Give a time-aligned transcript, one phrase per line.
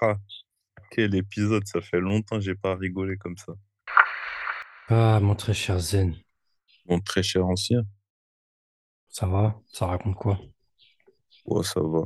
[0.00, 0.16] Ah,
[0.90, 3.54] quel épisode, ça fait longtemps que j'ai pas rigolé comme ça.
[4.88, 6.16] Ah, mon très cher Zen,
[6.86, 7.86] Mon très cher ancien,
[9.08, 9.60] ça va?
[9.72, 10.38] Ça raconte quoi?
[11.46, 12.04] ouais, ça va,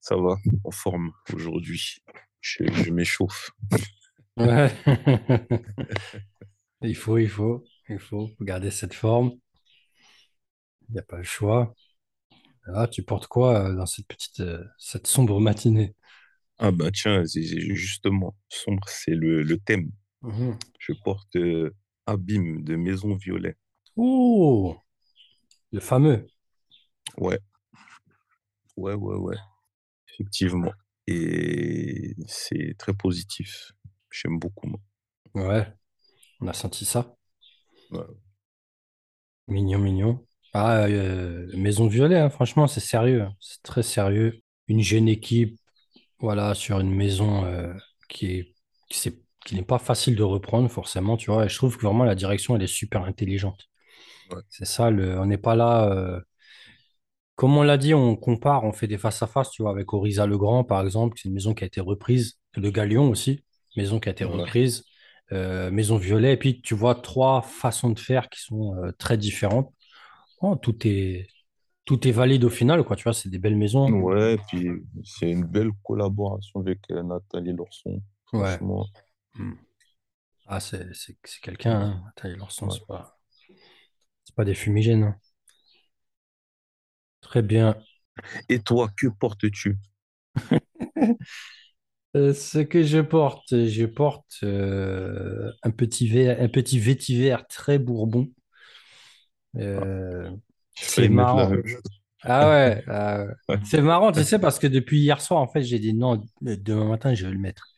[0.00, 1.96] ça va, en forme aujourd'hui.
[2.40, 3.50] Je, je m'échauffe.
[4.36, 4.70] Ouais.
[6.80, 9.32] Il faut, il faut, il faut garder cette forme.
[10.88, 11.74] Il n'y a pas le choix.
[12.74, 15.94] Ah, tu portes quoi euh, dans cette petite, euh, cette sombre matinée?
[16.58, 19.90] Ah bah tiens, justement, sombre, c'est le, le thème.
[20.22, 20.58] Mhm.
[20.78, 21.74] Je porte euh,
[22.06, 23.56] Abîme de Maison Violet.
[23.96, 24.76] Oh,
[25.72, 26.26] le fameux.
[27.18, 27.40] Ouais,
[28.76, 29.36] ouais, ouais, ouais,
[30.12, 30.72] effectivement.
[31.06, 33.72] Et c'est très positif.
[34.10, 34.80] J'aime beaucoup, moi.
[35.34, 35.66] Ouais,
[36.40, 37.16] on a senti ça.
[37.90, 38.00] Ouais,
[39.48, 40.26] Mignon, mignon.
[40.52, 43.22] Ah, euh, Maison Violet, hein, franchement, c'est sérieux.
[43.22, 43.34] hein.
[43.40, 44.40] C'est très sérieux.
[44.68, 45.58] Une jeune équipe,
[46.18, 47.72] voilà, sur une maison euh,
[48.08, 48.54] qui est,
[48.88, 51.46] qui, n'est pas facile de reprendre, forcément, tu vois.
[51.46, 53.68] Et je trouve que vraiment la direction, elle est super intelligente.
[54.30, 55.90] ouais, C'est ça, le, on n'est pas là.
[55.92, 56.20] euh,
[57.34, 60.38] comme on l'a dit, on compare, on fait des face-à-face, tu vois, avec Orisa le
[60.38, 62.38] Grand, par exemple, c'est une maison qui a été reprise.
[62.54, 63.44] Le Galion aussi,
[63.76, 64.32] maison qui a été ouais.
[64.40, 64.84] reprise.
[65.32, 66.34] euh, maison Violet.
[66.34, 69.72] Et puis, tu vois trois façons de faire qui sont euh, très différentes.
[70.42, 71.28] Oh, tout est,
[71.86, 72.96] tout est valide au final, quoi.
[72.96, 73.90] Tu vois, c'est des belles maisons.
[73.90, 74.68] Ouais, puis
[75.04, 78.02] c'est une belle collaboration avec euh, Nathalie Lorson.
[78.32, 78.58] Ouais.
[78.58, 78.86] Franchement,
[79.34, 79.52] Mm.
[80.46, 80.86] Ah, c'est
[81.42, 82.04] quelqu'un, hein.
[82.16, 82.72] Taille Lorson, ouais.
[82.78, 83.18] c'est pas,
[84.24, 85.04] c'est pas des fumigènes.
[85.04, 85.16] hein.
[87.20, 87.76] Très bien.
[88.48, 89.78] Et toi, que portes-tu?
[92.16, 97.78] Euh, ce que je porte, je porte euh, un petit ver- un petit vétiver très
[97.78, 98.28] bourbon.
[99.76, 100.30] Ah, Euh,
[100.76, 101.52] c'est marrant.
[102.22, 103.56] Ah ouais, ah ouais.
[103.64, 106.86] C'est marrant, tu sais, parce que depuis hier soir, en fait, j'ai dit non, demain
[106.86, 107.68] matin, je vais le mettre.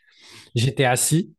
[0.55, 1.35] J'étais assis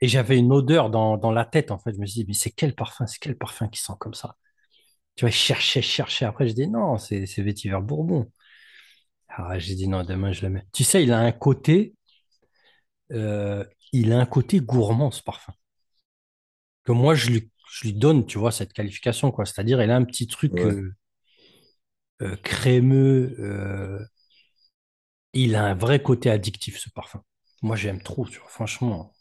[0.00, 1.94] et j'avais une odeur dans, dans la tête, en fait.
[1.94, 3.06] Je me suis dit, mais c'est quel parfum?
[3.06, 4.36] C'est quel parfum qui sent comme ça?
[5.16, 6.26] Tu vois, je cherchais, je cherchais.
[6.26, 8.30] Après, j'ai dit non, c'est vétiver bourbon.
[9.28, 10.66] Ah, j'ai dit non, demain, je le mets.
[10.72, 11.94] Tu sais, il a un côté,
[13.12, 15.54] euh, il a un côté gourmand, ce parfum.
[16.84, 19.46] Que moi, je lui, je lui donne, tu vois, cette qualification, quoi.
[19.46, 20.64] C'est-à-dire, il a un petit truc Ouais.
[20.64, 20.94] euh,
[22.22, 23.34] euh, crémeux.
[23.38, 23.98] euh,
[25.34, 27.22] il a un vrai côté addictif, ce parfum.
[27.62, 29.12] Moi, j'aime trop, tu vois, franchement.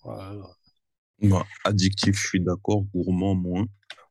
[1.65, 3.65] Addictif, je suis d'accord, gourmand, moins.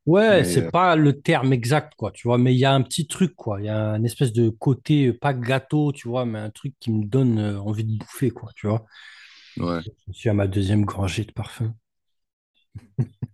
[0.04, 3.06] Ouais, c'est pas le terme exact, quoi, tu vois, mais il y a un petit
[3.06, 3.60] truc, quoi.
[3.60, 6.91] Il y a une espèce de côté, pas gâteau, tu vois, mais un truc qui
[6.91, 8.84] me donne envie de bouffer, quoi, tu vois.
[9.56, 11.75] ouais, Je suis à ma deuxième gorgée de parfum.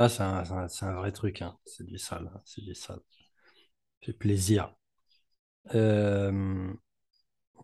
[0.00, 1.56] Ah, c'est un, c'est un- c'est un vrai truc, hein.
[1.64, 2.42] C'est du sale, hein.
[2.44, 3.00] C'est du sale.
[4.02, 4.74] fait plaisir.
[5.74, 6.72] Euh,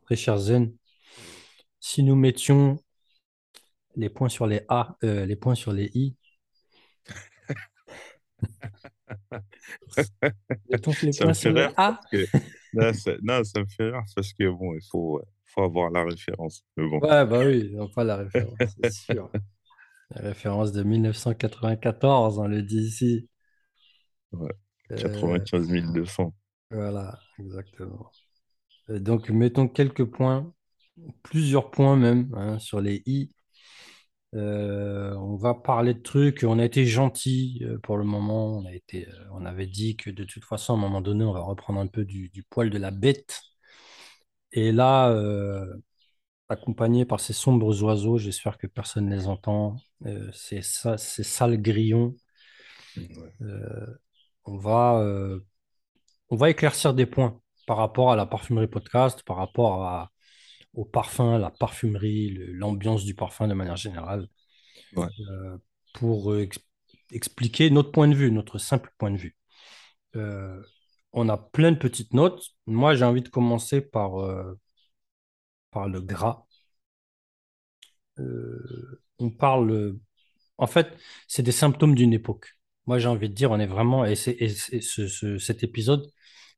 [0.07, 0.73] très cher Zen,
[1.81, 2.79] si nous mettions
[3.97, 6.15] les points sur les A, euh, les points sur les I,
[10.71, 12.01] mettons les ça me points fait sur les rire A.
[12.01, 12.31] parce que
[12.73, 16.05] non, ça, non, ça me fait rire parce que bon, il faut, faut avoir la
[16.05, 16.65] référence.
[16.77, 19.31] Mais bon, Ouais, bah oui, on pas la référence, c'est sûr.
[20.11, 23.29] La référence de 1994, on le dit ici.
[24.33, 24.53] ouais,
[24.93, 26.33] Euh, 95 200.
[26.71, 28.11] voilà, exactement.
[28.91, 30.53] Euh, donc, mettons quelques points,
[31.25, 33.33] plusieurs points même, hein, sur les i.
[34.35, 36.45] Euh, on va parler de trucs.
[36.45, 38.59] On a été gentil euh, pour le moment.
[38.59, 41.25] On a été, euh, on avait dit que de toute façon, à un moment donné,
[41.25, 43.41] on va reprendre un peu du, du poil de la bête.
[44.53, 45.67] Et là, euh,
[46.49, 49.77] accompagné par ces sombres oiseaux, j'espère que personne ne les entend.
[50.07, 52.15] Euh, ces, sa- ces sales grillons.
[52.97, 53.87] Ouais, euh,
[54.45, 55.41] on va, euh,
[56.31, 60.13] on va éclaircir des points par rapport à la parfumerie podcast, par rapport à-
[60.75, 64.29] au parfum, la parfumerie, l'ambiance du parfum de manière générale,
[64.97, 65.11] ouais,
[65.95, 66.59] pour ex-
[67.13, 69.37] expliquer notre point de vue, notre simple point de vue.
[71.13, 72.43] On a plein de petites notes.
[72.67, 74.19] Moi, j'ai envie de commencer par,
[75.77, 76.45] par le gras.
[78.19, 79.97] Euh, on parle,
[80.59, 80.89] en fait,
[81.29, 82.55] c'est des symptômes d'une époque.
[82.87, 86.07] Moi, j'ai envie de dire, on est vraiment, et, ce- ce- cet épisode,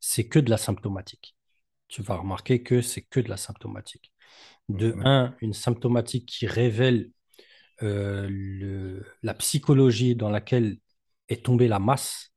[0.00, 1.36] c'est que de la symptomatique.
[1.88, 4.12] Tu vas remarquer que c'est que de la symptomatique.
[4.68, 7.10] De un, une symptomatique qui révèle
[7.82, 10.78] euh, le- la psychologie dans laquelle
[11.28, 12.32] est tombée la masse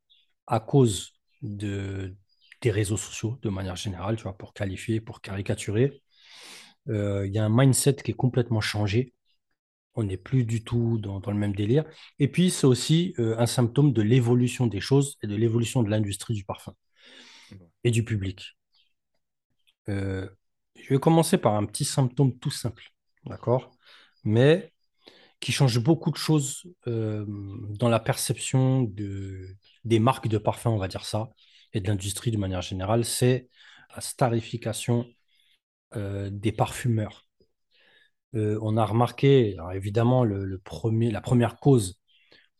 [0.47, 2.15] à cause de,
[2.61, 6.01] des réseaux sociaux de manière générale, tu vois, pour qualifier, pour caricaturer.
[6.89, 9.13] Euh, Il y a un mindset qui est complètement changé.
[9.95, 11.85] On n'est plus du tout dans, dans le même délire.
[12.19, 15.89] Et puis, c'est aussi euh, un symptôme de l'évolution des choses et de l'évolution de
[15.89, 16.75] l'industrie du parfum
[17.83, 18.55] et du public.
[19.89, 20.27] Euh,
[20.75, 22.83] Je vais commencer par un petit symptôme tout simple,
[23.25, 23.71] d'accord?
[24.23, 24.73] Mais
[25.41, 29.55] qui change beaucoup de choses euh, dans la perception de,
[29.85, 31.29] des marques de parfum, on va dire ça,
[31.73, 33.49] et de l'industrie de manière générale, c'est
[33.95, 35.07] la starification
[35.95, 37.27] euh, des parfumeurs.
[38.35, 41.99] Euh, on a remarqué, alors évidemment, le, le premier, la première cause,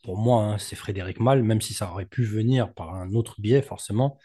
[0.03, 3.41] pour moi, hein, c'est Frédéric Malle, même si ça aurait pu venir par un autre
[3.41, 4.19] biais, forcément.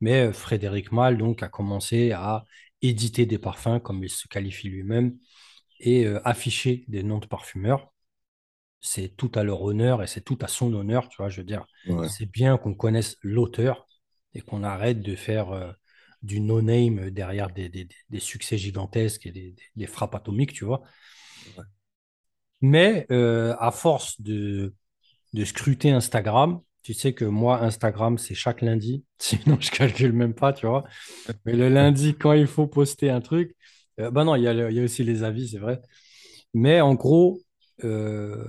[0.00, 2.44] Mais euh, Frédéric Malle, donc, a commencé à
[2.82, 5.18] éditer des parfums, comme il se qualifie lui-même,
[5.80, 7.92] et euh, afficher des noms de parfumeurs.
[8.80, 11.46] C'est tout à leur honneur et c'est tout à son honneur, tu vois, je veux
[11.46, 11.66] dire.
[11.84, 13.86] Ouais, C'est bien qu'on connaisse l'auteur
[14.34, 15.76] et qu'on arrête de faire
[16.22, 20.82] du no-name derrière des, des- des succès gigantesques et des, frappes atomiques, tu vois.
[21.56, 21.64] ouais,
[22.60, 24.74] Mais euh, à force de,
[25.34, 30.34] de scruter Instagram, tu sais que moi, Instagram, c'est chaque lundi, sinon je calcule même
[30.34, 30.84] pas, tu vois.
[31.46, 33.56] Mais le lundi, quand il faut poster un truc,
[34.00, 35.80] euh, bah non, il y a, le- il y a aussi les avis, c'est vrai.
[36.54, 37.40] Mais en gros,
[37.84, 38.44] euh,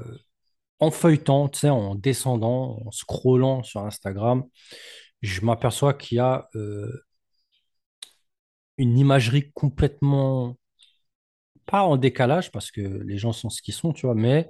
[0.80, 4.44] en feuilletant, tu sais, en descendant, en scrollant sur Instagram,
[5.22, 6.92] je m'aperçois qu'il y a euh,
[8.80, 10.58] une imagerie complètement,
[11.66, 14.50] pas en décalage, parce que les gens sont ce qu'ils sont, tu vois, mais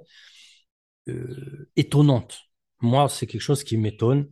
[1.08, 2.40] euh, étonnante.
[2.80, 4.30] Moi, c'est quelque chose qui m'étonne,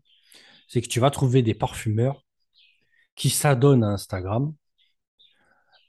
[0.68, 2.24] c'est que tu vas trouver des parfumeurs
[3.16, 4.54] qui s'adonnent à Instagram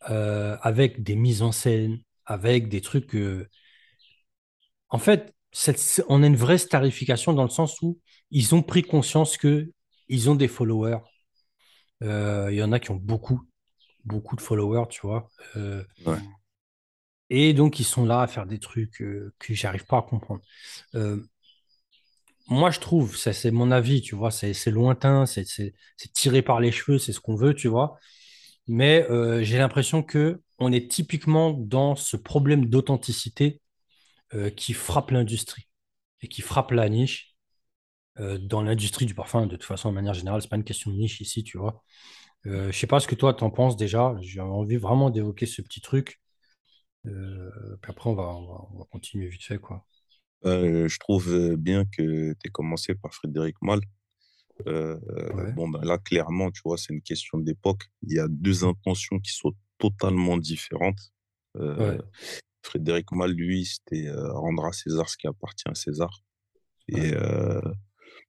[0.10, 3.16] euh, avec des mises en scène, avec des trucs.
[3.16, 3.48] euh,
[4.90, 8.00] En fait, cette- on a une vraie starification dans le sens où
[8.32, 9.72] ils ont pris conscience que
[10.10, 11.00] ils ont des followers.
[12.02, 13.42] Il y en a qui ont beaucoup,
[14.06, 15.30] beaucoup de followers, tu vois.
[15.56, 16.18] Euh, ouais,
[17.30, 20.42] et donc, ils sont là à faire des trucs euh, que j'arrive pas à comprendre.
[20.96, 21.24] Euh,
[22.48, 25.46] moi, je trouve, ça c'est mon avis, tu vois, c'est lointain, c'est
[26.14, 28.00] tiré par les cheveux, c'est ce qu'on veut, tu vois.
[28.68, 33.62] Mais euh, j'ai l'impression que on est typiquement dans ce problème d'authenticité
[34.56, 35.68] qui frappe l'industrie
[36.22, 37.36] et qui frappe la niche
[38.20, 39.48] dans l'industrie du parfum.
[39.48, 41.84] De toute façon, de manière générale, c'est pas une question de niche ici, tu vois.
[42.46, 44.16] Euh, je sais pas ce que toi t'en penses déjà.
[44.22, 46.20] J'ai envie vraiment d'évoquer ce petit truc.
[47.06, 47.50] Euh,
[47.82, 49.86] puis après, on va, on va, on va continuer vite fait, quoi.
[50.46, 56.52] Euh, je trouve bien que tu aies commencé par Frédéric Ouais, bon, ben là, clairement,
[56.52, 57.84] tu vois, c'est une question d'époque.
[58.04, 61.00] Il y a deux intentions qui sont totalement différentes.
[61.56, 61.98] Ouais,
[62.64, 66.24] Frédéric Malle, lui, c'était rendre à César ce qui appartient à César.
[66.90, 67.12] Et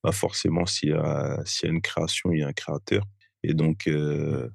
[0.02, 3.04] bah forcément, s'il y a, s'il y a une création, il y a un créateur.
[3.42, 4.48] Et donc, euh,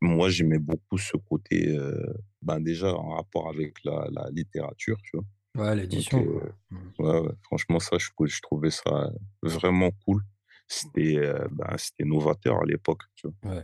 [0.00, 5.16] moi, j'aimais beaucoup ce côté, euh, ben déjà en rapport avec la, la littérature, tu
[5.16, 5.26] vois.
[5.56, 6.54] Ouais, l'édition, euh, quoi.
[6.70, 6.92] Mm.
[6.98, 9.10] ouais, ouais, franchement, ça, je, je trouvais ça
[9.42, 10.22] vraiment cool.
[10.66, 11.20] C'était
[11.52, 13.56] ben, novateur à l'époque, tu vois.
[13.56, 13.62] Ouais,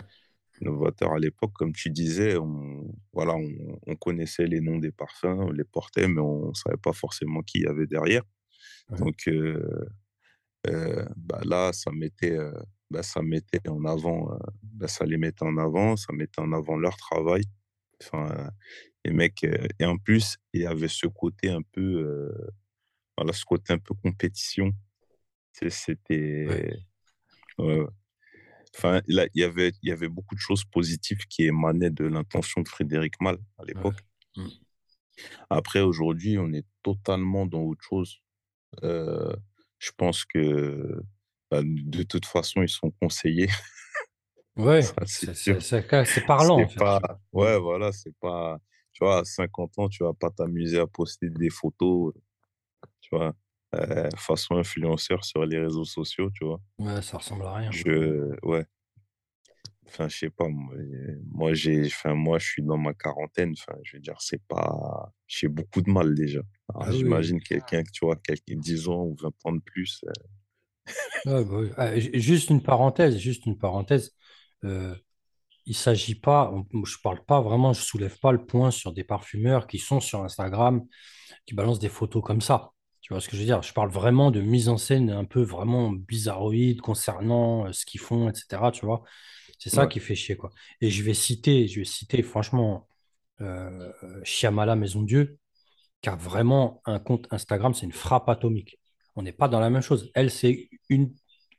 [0.61, 5.25] Novateur à l'époque, comme tu disais, on, voilà, on, on connaissait les noms des parfums,
[5.25, 8.23] on les portait, mais on ne savait pas forcément qui y avait derrière.
[8.99, 9.31] Donc,
[11.17, 12.37] bah là, ça mettait,
[12.91, 16.77] bah, ça mettait en avant, bah, ça les mettait en avant, ça mettait en avant
[16.77, 17.45] leur travail.
[18.03, 18.51] Enfin, euh,
[19.05, 22.51] les mecs, euh, et en plus, il y avait ce côté un peu, euh,
[23.17, 24.73] voilà, ce côté un peu compétition.
[25.53, 26.73] C'était,
[27.59, 27.87] ouais,
[28.77, 32.05] enfin, là, il y avait, il y avait beaucoup de choses positives qui émanaient de
[32.05, 33.99] l'intention de Frédéric Malle à l'époque.
[34.37, 34.49] Mm.
[35.51, 38.23] Après, aujourd'hui, on est totalement dans autre chose.
[38.85, 39.35] Euh,
[39.79, 41.03] je pense que
[41.51, 43.49] bah, de toute façon, ils sont conseillés,
[44.57, 47.01] Ouais, c'est parlant, en fait, pas,
[47.33, 48.59] ouais, voilà, c'est pas,
[48.93, 52.13] tu vois, à 50 ans, tu vas pas t'amuser à poster des photos,
[53.01, 53.35] tu vois,
[53.75, 56.61] euh, façon influenceur sur les réseaux sociaux, tu vois.
[56.79, 57.71] Ouais, ça ressemble à rien.
[57.71, 58.67] Je, ouais,
[59.87, 63.97] enfin, je sais pas, moi, j'ai, enfin, moi, je suis dans ma quarantaine, enfin, je
[63.97, 66.41] veux dire, c'est pas, j'ai beaucoup de mal déjà.
[66.75, 66.99] Ah oui.
[66.99, 70.13] j'imagine quelqu'un que tu vois, quelqu'un 10 ans ou 20 ans de plus, euh,
[71.27, 71.69] Ouais, bah oui.
[71.77, 74.13] Ah, ju- juste une parenthèse, juste une parenthèse.
[74.65, 74.95] Euh,
[75.67, 79.05] il s'agit pas, on- je parle pas vraiment, je soulève pas le point sur des
[79.05, 80.85] parfumeurs qui sont sur Instagram,
[81.47, 82.73] qui balancent des photos comme ça.
[83.03, 83.63] Tu vois ce que je veux dire?
[83.63, 88.01] Je parle vraiment de mise en scène un peu vraiment bizarroïde concernant euh, ce qu'ils
[88.01, 88.73] font, etc.
[88.73, 89.03] Tu vois?
[89.59, 90.51] C'est ça ouais, qui fait chier, quoi.
[90.83, 92.89] Et je vais citer, je vais citer franchement
[93.43, 93.93] euh,
[94.25, 95.39] Shyamala Maison Dieu,
[96.03, 98.80] qui a vraiment un compte Instagram, c'est une frappe atomique.
[99.17, 100.11] On n'est pas dans la même chose.
[100.15, 101.15] Elle, c'est une,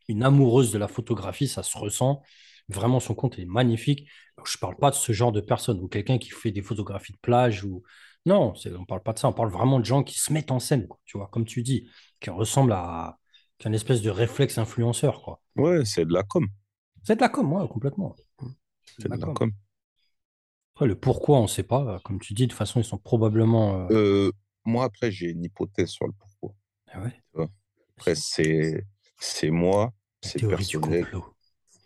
[0.08, 2.22] une amoureuse de la photographie, ça se ressent.
[2.70, 4.08] Vraiment, son compte est magnifique.
[4.46, 7.14] Je ne parle pas de ce genre de personne ou quelqu'un qui fait des photographies
[7.14, 7.84] de plage ou
[8.26, 9.28] non, on ne parle pas de ça.
[9.28, 11.64] On parle vraiment de gens qui se mettent en scène, quoi, tu vois, comme tu
[11.64, 11.90] dis,
[12.20, 13.18] qui ressemblent à
[13.58, 15.42] qu'un espèce de réflexe influenceur, quoi.
[15.56, 16.46] ouais, c'est de la com,
[17.04, 18.16] C'est de la com, ouais, complètement.
[18.98, 19.34] C'est de la de la com.
[19.34, 19.52] com.
[20.76, 22.00] Après, le pourquoi, on ne sait pas.
[22.04, 23.86] Comme tu dis, de toute façon, ils sont probablement.
[23.88, 24.32] euh, Euh,
[24.66, 26.31] moi, après, j'ai une hypothèse sur le pourquoi.
[26.94, 27.50] Ah ouais, tu vois?
[27.98, 28.86] Après, c'est
[29.20, 31.04] c'est moi, c'est du personnel.
[31.06, 31.36] complot.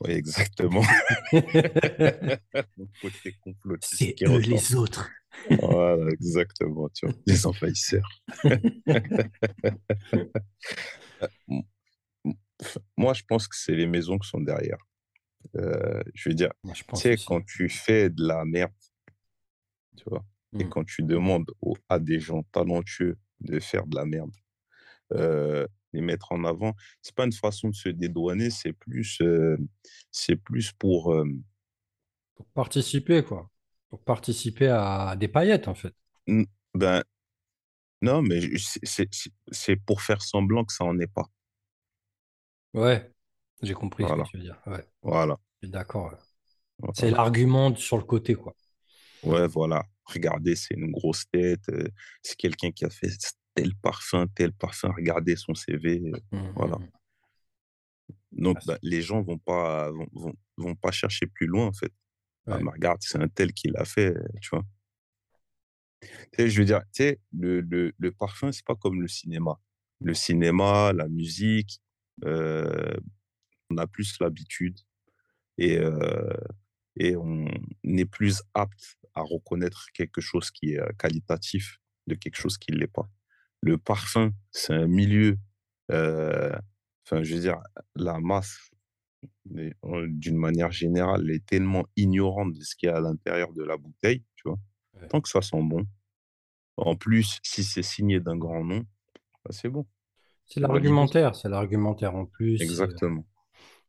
[0.02, 0.82] Oui, exactement.
[3.02, 5.10] Côté complotiste C'est eux les autres.
[5.50, 7.16] Voilà, exactement, tu vois.
[7.26, 8.10] Les envahisseurs.
[12.98, 14.78] Moi, je pense que c'est les maisons qui sont derrière.
[15.56, 18.72] Euh, je veux dire, tu sais, quand tu fais de la merde,
[19.96, 20.26] tu vois,
[20.58, 20.70] et Mm.
[20.70, 24.32] quand tu demandes au- à des gens talentueux de faire de la merde,
[25.14, 29.58] euh, les mettre en avant, c'est pas une façon de se dédouaner, c'est plus, euh,
[30.12, 31.26] c'est plus pour, euh,
[32.36, 33.50] Pour participer, quoi.
[33.90, 35.94] Pour participer à des paillettes, en fait.
[36.74, 37.04] ben,
[38.02, 41.26] non, mais c'est c'est- c'est- c'est pour faire semblant que ça en est pas.
[42.76, 43.12] Ouais,
[43.64, 44.62] j'ai compris ce que Voilà, tu veux dire.
[44.68, 46.14] Ouais, voilà, d'accord.
[46.14, 46.20] ouais.
[46.94, 47.12] C'est voilà.
[47.12, 48.56] l'argument sur le côté, quoi.
[49.24, 49.84] Ouais, voilà.
[50.06, 51.64] Regardez, c'est une grosse tête,
[52.22, 53.10] c'est quelqu'un qui a fait
[53.56, 56.02] tel parfum, tel parfum, regardez son CV,
[56.56, 56.78] voilà.
[56.78, 56.90] mm, mm.
[58.34, 61.74] Donc, Ah, ben, les gens vont pas, vont, vont, vont pas chercher plus loin, en
[61.74, 61.92] fait.
[62.48, 64.64] Ah, mais regarde, c'est un tel qui l'a fait, tu vois.
[66.38, 69.60] Je veux dire, tu sais, le, le, le parfum, c'est pas comme le cinéma.
[70.02, 71.80] Le cinéma, la musique,
[72.26, 72.96] euh,
[73.70, 74.78] on a plus l'habitude
[75.58, 76.34] et, euh,
[76.98, 77.46] et on
[77.84, 82.72] est plus apte à reconnaître quelque chose qui est euh, qualitatif de quelque chose qui
[82.72, 83.10] ne l'est pas.
[83.62, 85.38] Le parfum, c'est un milieu,
[85.92, 86.56] euh,
[87.06, 87.60] enfin, je veux dire,
[87.96, 88.70] la masse,
[89.56, 93.64] euh, d'une manière générale, est tellement ignorante de ce qu'il y a à l'intérieur de
[93.64, 94.58] la bouteille, tu vois?
[94.94, 95.08] Ouais.
[95.08, 95.86] Tant que ça sent bon,
[96.78, 98.80] en plus, si c'est signé d'un grand nom,
[99.44, 99.86] bah, c'est bon,
[100.46, 102.62] C'est l'argumentaire, c'est l'argumentaire en plus.
[102.62, 103.26] Exactement.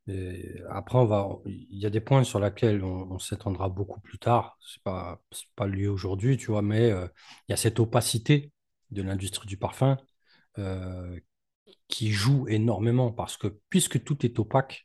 [0.07, 3.99] Et après, on va, il y a des points sur lesquels on, on s'étendra beaucoup
[3.99, 4.57] plus tard.
[4.65, 5.21] C'est pas,
[5.55, 7.07] pas le lieu aujourd'hui, tu vois, mais euh,
[7.47, 8.51] il y a cette opacité
[8.91, 9.97] de l'industrie du parfum
[10.59, 11.19] euh,
[11.89, 14.83] qui joue énormément parce que puisque tout est opaque,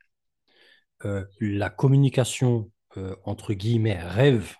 [1.04, 4.54] euh, la communication euh, entre guillemets rêve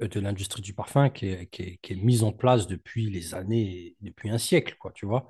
[0.00, 3.34] de l'industrie du parfum qui est, qui est- qui est mise en place depuis les
[3.34, 5.28] années, depuis un siècle, quoi, tu vois.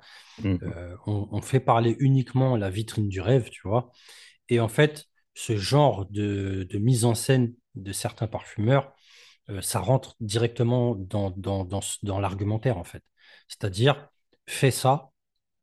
[0.63, 3.91] Euh, on, on fait parler uniquement la vitrine du rêve, tu vois.
[4.49, 8.93] Et en fait, ce genre de, de mise en scène de certains parfumeurs,
[9.61, 13.03] ça rentre directement dans, dans, dans, dans l'argumentaire, en fait.
[13.53, 14.09] C'est-à-dire,
[14.47, 15.11] fais ça,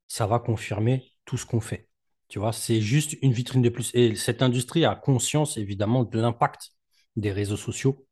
[0.09, 1.88] ça va confirmer tout ce qu'on fait.
[2.28, 3.90] Tu vois, c'est juste une vitrine de plus.
[3.94, 6.73] Et cette industrie a conscience, évidemment, de l'impact
[7.16, 8.06] des réseaux sociaux,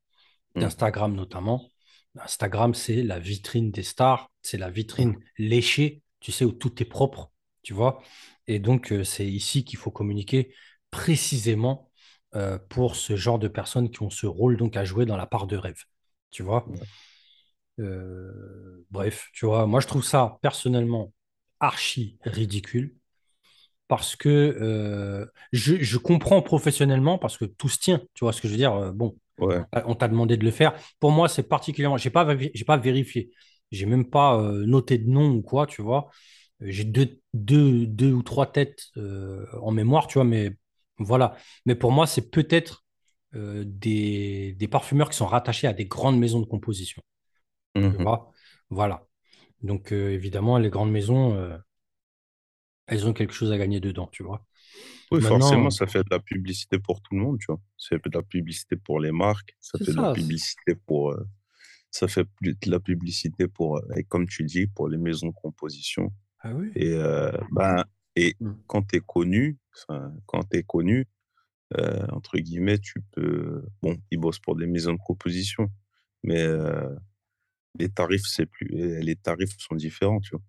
[0.55, 0.63] Mhm.
[0.63, 1.71] d'Instagram notamment.
[2.19, 6.87] Instagram, c'est la vitrine des stars, c'est la vitrine léchée, tu sais, où tout est
[6.87, 7.31] propre,
[7.63, 8.03] tu vois.
[8.47, 10.53] Et donc, euh, c'est ici qu'il faut communiquer
[10.91, 11.91] précisément
[12.35, 15.27] euh, pour ce genre de personnes qui ont ce rôle donc à jouer dans la
[15.27, 15.83] part de rêve,
[16.31, 16.67] tu vois.
[16.67, 16.89] Ouais.
[17.79, 21.13] Euh, bref, tu vois, moi je trouve ça personnellement
[21.61, 22.97] archi ridicule
[23.89, 28.41] parce que euh, je, je comprends professionnellement parce que tout se tient, tu vois ce
[28.43, 28.75] que je veux dire.
[28.75, 29.65] Euh, bon, Ouais.
[29.87, 30.75] on t'a demandé de le faire.
[31.01, 31.97] Pour moi, c'est particulièrement.
[31.99, 33.31] J'ai pas, j'ai pas vérifié.
[33.73, 36.11] J'ai même pas euh, noté de nom ou quoi, tu vois.
[36.61, 38.87] J'ai deux, deux, deux ou trois têtes
[39.63, 40.53] en mémoire, tu vois, mais
[40.99, 41.37] voilà.
[41.67, 42.85] Mais pour moi, c'est peut-être
[43.35, 47.03] des, des parfumeurs qui sont rattachés à des grandes maisons de composition,
[47.75, 48.33] tu vois.
[48.71, 49.05] Voilà.
[49.63, 51.57] Donc, euh, évidemment, les grandes maisons, euh,
[52.87, 54.45] elles ont quelque chose à gagner dedans, tu vois.
[55.11, 57.61] Oui, forcément, ça fait de la publicité pour tout le monde, tu vois.
[57.77, 61.27] Ça fait de la publicité pour les marques, ça fait de la publicité pour, euh,
[61.91, 65.35] ça fait de la publicité pour, euh, et comme tu dis, pour les maisons de
[65.35, 66.13] composition.
[66.41, 66.71] Ah oui.
[66.77, 67.85] Et, euh, ben,
[68.17, 68.53] et Mm.
[68.67, 69.59] quand tu es connu,
[70.27, 71.07] quand tu es connu,
[71.79, 73.63] euh, entre guillemets, tu peux.
[73.83, 75.71] Bon, ils bossent pour des maisons de composition,
[76.25, 76.95] mais euh,
[77.79, 78.69] les tarifs, c'est plus.
[78.69, 80.43] Les tarifs sont différents, tu vois.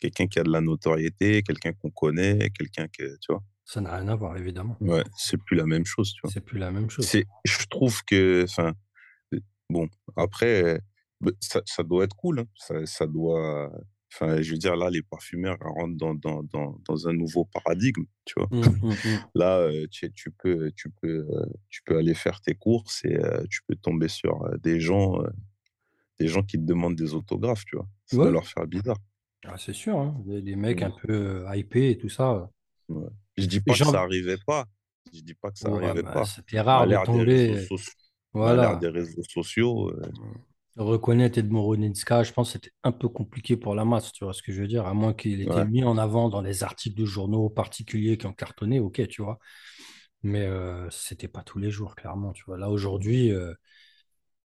[0.00, 3.16] Quelqu'un qui a de la notoriété, quelqu'un qu'on connaît, quelqu'un que.
[3.20, 3.42] Tu vois.
[3.64, 4.76] Ça n'a rien à voir, évidemment.
[4.80, 6.30] Ouais, c'est plus la même chose, tu vois.
[6.30, 7.06] C'est plus la même chose.
[7.06, 8.74] C'est, je trouve que, enfin,
[9.32, 10.78] euh, bon, après, euh,
[11.20, 12.46] bah, ça, ça doit être cool, hein.
[12.56, 13.72] Ça, ça doit,
[14.14, 18.04] enfin, je veux dire, là, les parfumeurs rentrent dans, dans, dans, dans un nouveau paradigme,
[18.24, 18.48] tu vois.
[18.50, 18.94] Mm, mm, mm.
[19.34, 23.16] Là, euh, tu, tu peux, tu peux, euh, tu peux aller faire tes courses et
[23.16, 25.28] euh, tu peux tomber sur euh, des gens, euh,
[26.18, 27.88] des gens qui te demandent des autographes, tu vois.
[28.06, 28.32] Ça doit Ouais.
[28.32, 28.98] leur faire bizarre.
[29.46, 30.16] Ah, c'est sûr, hein.
[30.26, 30.96] Des, des mecs un Mm.
[31.02, 31.12] peu
[31.46, 32.50] euh, hypés et tout ça.
[32.88, 33.08] Ouais.
[33.36, 34.64] Je dis Et pas que ça arrivait pas.
[35.12, 36.24] Je dis pas que ça arrivait bah, pas.
[36.24, 37.58] c'était rare de des tomber.
[37.58, 37.76] à
[38.32, 38.76] Voilà.
[38.76, 40.02] des réseaux sociaux, euh,
[40.76, 44.32] Reconnaître Edmond Roninska, je pense que c'était un peu compliqué pour la masse, tu vois
[44.32, 45.64] ce que je veux dire, à moins qu'il ait été ouais.
[45.66, 49.38] mis en avant dans des articles de journaux particuliers qui ont cartonné, ok, tu vois.
[50.22, 52.58] Mais euh, c'était pas tous les jours, clairement, tu vois.
[52.58, 53.54] Là, aujourd'hui, euh,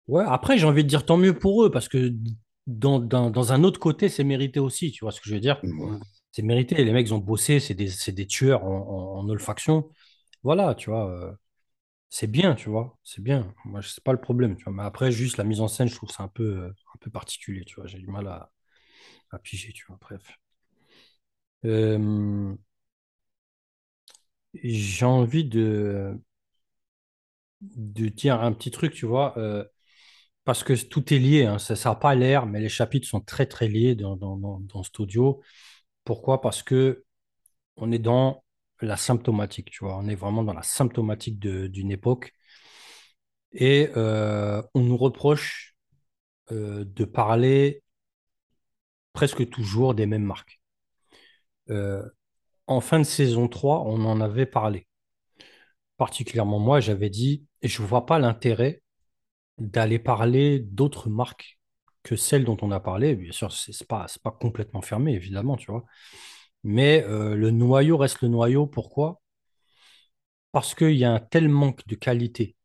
[0.07, 2.13] Ouais, après, j'ai envie de dire tant mieux pour eux, parce que
[2.65, 5.39] dans, dans, dans un autre côté, c'est mérité aussi, tu vois ce que je veux
[5.41, 5.61] dire?
[5.63, 5.97] Ouais.
[6.31, 6.83] C'est mérité.
[6.83, 9.89] Les mecs ils ont bossé, c'est des, des tueurs en, en, en olfaction.
[10.43, 11.31] Voilà, tu vois, euh,
[12.09, 13.53] c'est bien, tu vois, c'est bien.
[13.65, 14.73] Moi, c'est pas le problème, tu vois.
[14.73, 17.11] Mais après, juste la mise en scène, je trouve ça un peu, euh, un peu
[17.11, 17.87] particulier, tu vois.
[17.87, 18.51] J'ai du mal à,
[19.31, 19.97] à piger, tu vois.
[20.01, 20.23] Bref.
[21.65, 22.55] Euh,
[24.63, 26.19] j'ai envie de,
[27.61, 29.37] de dire un petit truc, tu vois,
[30.47, 31.59] parce que tout est lié, hein.
[31.59, 34.97] ça n'a pas l'air, mais les chapitres sont très, très liés dans, dans, dans, cet
[35.01, 35.41] audio.
[36.05, 36.39] Pourquoi?
[36.39, 37.03] Parce que
[37.75, 38.45] on est dans
[38.81, 39.97] la symptomatique, tu vois.
[39.97, 42.31] On est vraiment dans la symptomatique d'une époque.
[43.51, 45.75] Et euh, on nous reproche
[46.53, 47.83] euh, de parler
[49.11, 50.61] presque toujours des mêmes marques.
[51.69, 52.09] Euh,
[52.67, 54.87] en fin de saison 3, on en avait parlé.
[55.97, 58.81] Particulièrement moi, j'avais dit, et je ne vois pas l'intérêt
[59.57, 61.59] d'aller parler d'autres marques
[62.03, 63.15] que celles dont on a parlé.
[63.15, 64.07] Bien sûr, c'est c'est pas,
[64.39, 65.85] complètement fermé, évidemment, tu vois.
[66.63, 68.67] Mais euh, le noyau reste le noyau.
[68.67, 69.21] Pourquoi?
[70.51, 72.55] Parce qu'il y a un tel manque de qualité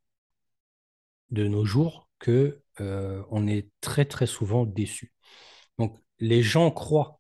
[1.31, 5.13] de nos jours que euh, on est très très souvent déçu.
[5.79, 7.19] Donc les gens croient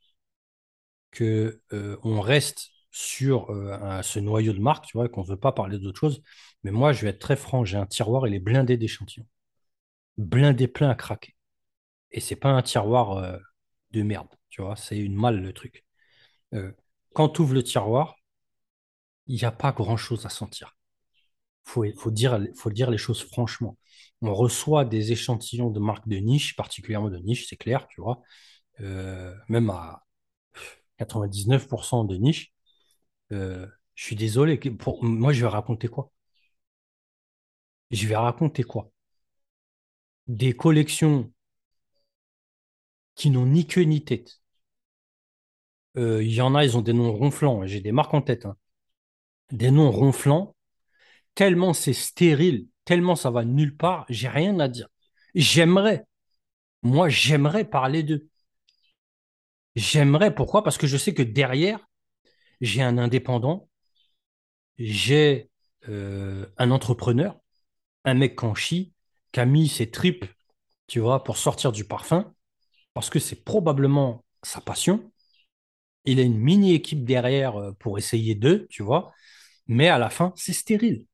[1.10, 3.46] que euh, on reste sur
[4.02, 6.22] ce noyau de marque, tu vois, qu'on ne veut pas parler d'autre chose.
[6.62, 9.26] Mais moi, je vais être très franc, j'ai un tiroir, il est blindé d'échantillons,
[10.18, 11.36] blindé plein à craquer.
[12.12, 13.38] Et c'est pas un tiroir euh,
[13.92, 15.84] de merde, tu vois, c'est une malle le truc.
[16.54, 16.72] Euh,
[17.14, 18.16] quand tu ouvres le tiroir,
[19.26, 20.76] il n'y a pas grand-chose à sentir.
[21.64, 22.38] faut, faut dire,
[22.90, 23.78] les choses franchement.
[24.22, 28.22] On reçoit des échantillons de marques de niche, particulièrement de niche, c'est clair, tu vois,
[28.80, 30.04] euh, même à
[30.98, 32.52] 99% de niche.
[33.30, 36.12] Je suis désolé, pour, moi je vais raconter quoi?
[37.92, 38.90] Je vais raconter quoi?
[40.26, 41.30] Des collections
[43.14, 44.42] qui n'ont ni queue ni tête.
[45.96, 48.46] Euh, Il y en a, ils ont des noms ronflants, j'ai des marques en tête,
[48.46, 48.56] hein.
[49.52, 50.56] Des noms ronflants,
[51.34, 54.88] tellement c'est stérile, tellement ça va nulle part, j'ai rien à dire.
[55.34, 56.06] J'aimerais,
[56.82, 58.28] moi j'aimerais parler d'eux.
[59.76, 60.62] J'aimerais, pourquoi?
[60.64, 61.78] Parce que je sais que derrière,
[62.62, 63.68] j'ai un indépendant,
[64.78, 65.50] j'ai
[65.88, 67.38] euh, un entrepreneur,
[68.04, 68.92] un mec qui chie,
[69.32, 70.24] qui a mis ses tripes,
[70.88, 72.34] tu vois, pour sortir du parfum,
[72.94, 75.12] parce que c'est probablement sa passion.
[76.04, 79.12] Il a une mini-équipe derrière euh, pour essayer d'eux, tu vois,
[79.68, 81.06] mais à la fin, c'est stérile,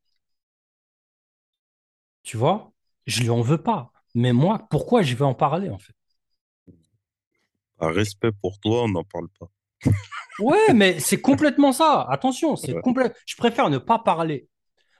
[2.22, 2.72] tu vois.
[3.06, 3.90] Je lui en veux pas.
[4.14, 5.94] Mais moi, pourquoi je vais en parler, en fait?
[7.76, 9.50] Par respect pour toi, on n'en parle pas.
[10.38, 12.06] Ouais, mais c'est complètement ça.
[12.08, 12.80] Attention, c'est Ouais.
[12.80, 13.12] complet.
[13.26, 14.48] Je préfère ne pas parler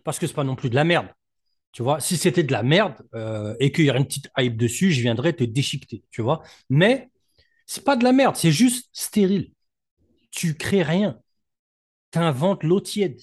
[0.05, 1.09] parce que c'est pas non plus de la merde.
[1.73, 4.57] Tu vois, si c'était de la merde euh, et qu'il y aurait une petite hype
[4.57, 6.43] dessus, je viendrais te déchiqueter, tu vois.
[6.71, 7.11] Mais
[7.67, 9.53] c'est pas de la merde, c'est juste stérile.
[10.33, 11.21] Tu crées rien.
[12.13, 13.21] Tu inventes l'eau tiède,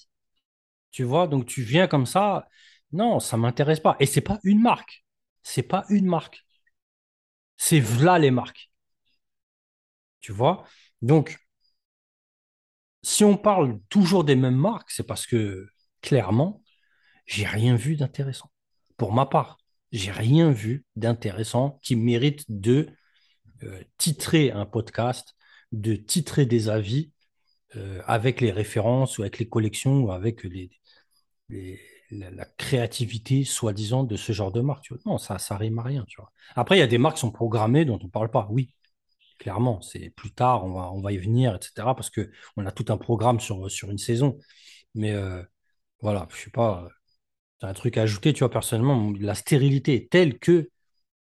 [0.92, 1.28] tu vois.
[1.28, 2.48] Donc tu viens comme ça.
[2.92, 3.98] Non, ça m'intéresse pas.
[4.00, 5.06] Et c'est pas une marque.
[5.44, 6.46] C'est pas une marque.
[7.58, 8.72] C'est v'là les marques,
[10.22, 10.66] tu vois?
[11.02, 11.38] Donc,
[13.04, 15.68] si on parle toujours des mêmes marques, c'est parce que
[16.02, 16.62] clairement,
[17.26, 18.52] j'ai rien vu d'intéressant.
[18.98, 19.58] Pour ma part,
[19.92, 22.88] j'ai rien vu d'intéressant qui mérite de
[23.64, 25.36] euh, titrer un podcast,
[25.72, 27.12] de titrer des avis
[27.76, 30.46] euh, avec les références ou avec les collections ou avec
[32.12, 34.92] la, créativité soi-disant de ce genre de marque.
[35.06, 36.06] Non, ça, ça rime à rien.
[36.56, 38.48] Après, il y a des marques qui sont programmées dont on ne parle pas.
[38.52, 38.74] Oui,
[39.40, 41.96] clairement, c'est plus tard, on va, on va y venir, etc.
[41.96, 44.38] Parce qu'on a tout un programme sur, sur une saison.
[44.94, 45.44] Mais euh,
[46.02, 46.88] voilà, je sais pas,
[47.60, 50.70] c'est un truc à ajouter, tu vois, personnellement, la stérilité est telle que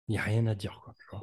[0.08, 1.22] il n'y a rien à dire, quoi, tu vois.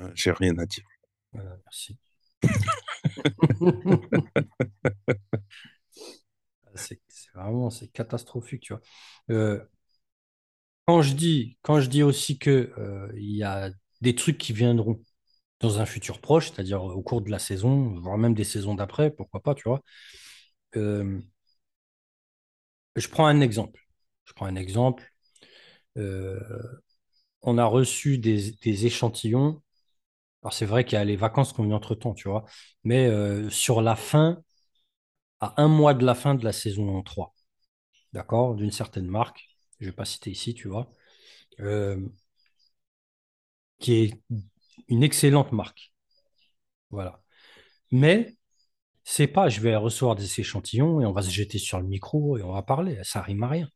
[0.00, 0.84] Euh, J'ai rien à dire.
[1.32, 1.98] Voilà, merci.
[6.74, 8.82] C'est c'est vraiment, c'est catastrophique, tu vois.
[9.30, 9.60] Euh,
[10.86, 14.52] quand je dis, quand je dis aussi que euh, il y a des trucs qui
[14.52, 15.00] viendront
[15.60, 19.10] dans un futur proche, c'est-à-dire au cours de la saison, voire même des saisons d'après,
[19.10, 19.82] pourquoi pas, tu vois.
[20.76, 21.20] Euh,
[22.96, 23.80] je prends un exemple.
[24.24, 25.12] Je prends un exemple.
[25.98, 26.40] Euh,
[27.42, 29.62] on a reçu des, échantillons.
[30.42, 32.44] Alors c'est vrai qu'il y a les vacances qu'on a entre-temps, tu vois.
[32.84, 34.42] Mais euh, sur la fin,
[35.40, 37.34] à un mois de la fin de la saison 3,
[38.12, 39.48] d'accord, d'une certaine marque,
[39.80, 40.90] je ne vais pas citer ici, tu vois,
[41.60, 41.98] euh,
[43.78, 44.22] qui est
[44.88, 45.92] une excellente marque.
[46.90, 47.22] Voilà.
[47.92, 48.36] Mais
[49.04, 52.38] c'est pas, je vais recevoir des échantillons et on va se jeter sur le micro
[52.38, 52.98] et on va parler.
[53.04, 53.68] Ça rime à rien.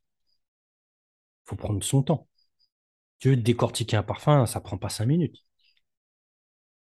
[1.45, 2.27] faut prendre son temps.
[3.19, 5.45] Tu veux décortiquer un parfum, ça prend pas cinq minutes.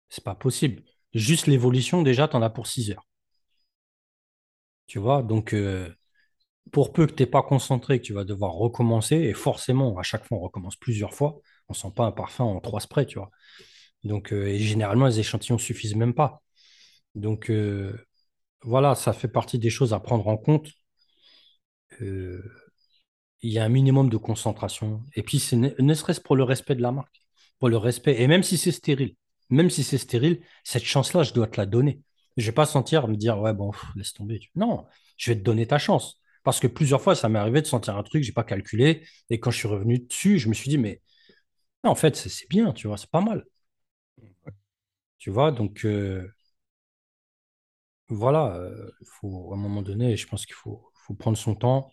[0.10, 0.84] C'est pas possible.
[1.14, 3.08] Juste l'évolution, déjà, tu en as pour 6 heures.
[4.88, 5.90] Tu vois, donc euh,
[6.72, 10.04] pour peu que tu n'es pas concentré, que tu vas devoir recommencer, et forcément, à
[10.04, 13.06] chaque fois, on recommence plusieurs fois, on ne sent pas un parfum en trois sprays,
[13.06, 13.32] tu vois.
[14.04, 16.44] Donc, euh, généralement, les échantillons suffisent même pas.
[17.16, 17.98] Donc, euh,
[18.64, 20.70] voilà, ça fait partie des choses à prendre en compte.
[22.00, 25.04] il y a un minimum de concentration.
[25.16, 27.22] Et puis, ne, ne serait-ce pour le respect de la marque,
[27.60, 29.16] pour le respect, et même si c'est stérile,
[29.50, 32.02] même si c'est stérile, cette chance-là, je dois te la donner.
[32.36, 34.40] Je ne vais pas sentir me dire, ouais, bon, laisse tomber.
[34.56, 34.86] Non,
[35.18, 36.20] je vais te donner ta chance.
[36.44, 39.06] Parce que plusieurs fois, ça m'est arrivé de sentir un truc, je n'ai pas calculé.
[39.30, 41.02] Et quand je suis revenu dessus, je me suis dit, mais
[41.84, 43.46] en fait, c'est bien, tu vois, c'est pas mal.
[45.18, 46.28] Tu vois, donc euh,
[48.10, 51.92] voilà, euh, faut, à un moment donné, je pense qu'il faut, faut, prendre son temps.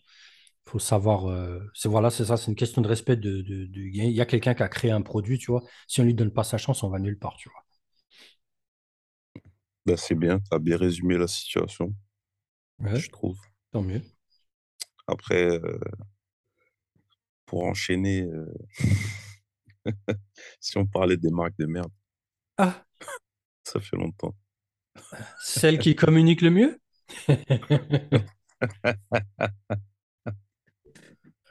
[0.67, 1.27] Il faut savoir.
[1.29, 3.17] Euh, c'est voilà, c'est ça, c'est une question de respect.
[3.17, 5.63] De, de, Il y a quelqu'un qui a créé un produit, tu vois.
[5.87, 7.61] Si on ne lui donne pas sa chance, on va nulle part, tu vois.
[9.85, 11.93] Ben, c'est bien, tu as bien résumé la situation,
[12.79, 13.37] je trouve.
[13.71, 14.01] Tant mieux.
[15.05, 15.61] Après,
[17.45, 18.27] pour enchaîner,
[20.59, 21.91] si on parlait des marques de merde,
[22.57, 22.83] ah.
[23.63, 24.35] ça fait longtemps.
[25.39, 26.79] Celle qui communique le mieux?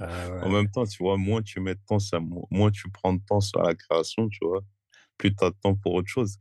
[0.00, 2.18] Ah En même temps, tu vois, moins tu mets de temps, ça,
[2.50, 4.60] moins tu prends de temps sur la création, tu vois,
[5.16, 6.36] plus tu as de temps pour autre chose.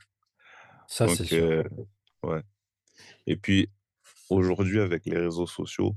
[0.88, 1.44] Ça, c'est sûr.
[1.44, 1.64] Euh,
[2.24, 2.42] ouais.
[3.28, 3.70] Et puis,
[4.30, 5.96] aujourd'hui, avec les réseaux sociaux,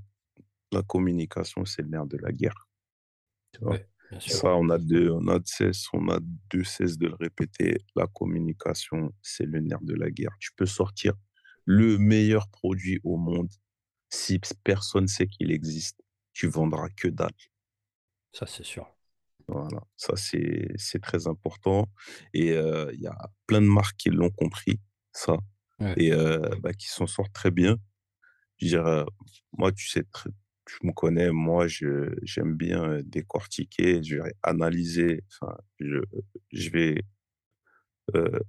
[0.72, 2.68] la communication, c'est le nerf de la guerre.
[3.52, 3.78] Tu vois?
[4.20, 6.18] Ça, on a, deux, on, a de cesse, on a
[6.50, 7.78] deux cesse de le répéter.
[7.96, 10.36] La communication, c'est le nerf de la guerre.
[10.38, 11.14] Tu peux sortir
[11.64, 13.50] le meilleur produit au monde.
[14.08, 16.00] Si personne ne sait qu'il existe,
[16.32, 17.30] tu vendras que dalle.
[18.32, 18.86] Ça, c'est sûr.
[19.48, 21.88] Voilà, ça, c'est très important.
[22.32, 24.80] Et il y a plein de marques qui l'ont compris,
[25.12, 25.36] ça,
[25.96, 26.10] et
[26.60, 27.76] bah, qui s'en sortent très bien.
[28.58, 29.04] Je dirais,
[29.52, 30.04] moi, tu sais,
[30.66, 35.98] tu me connais, moi, j'aime bien décortiquer, je vais analyser, enfin, je,
[36.52, 37.02] je vais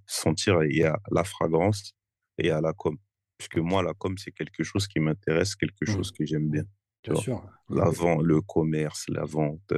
[0.06, 1.96] sentir, il y a la fragrance
[2.38, 2.98] et il y a la com.
[3.38, 5.94] Puisque moi, la com, c'est quelque chose qui m'intéresse, quelque mmh.
[5.94, 6.64] chose que j'aime bien.
[7.04, 7.48] Bien sûr.
[7.70, 9.74] La vente, le commerce, la vente,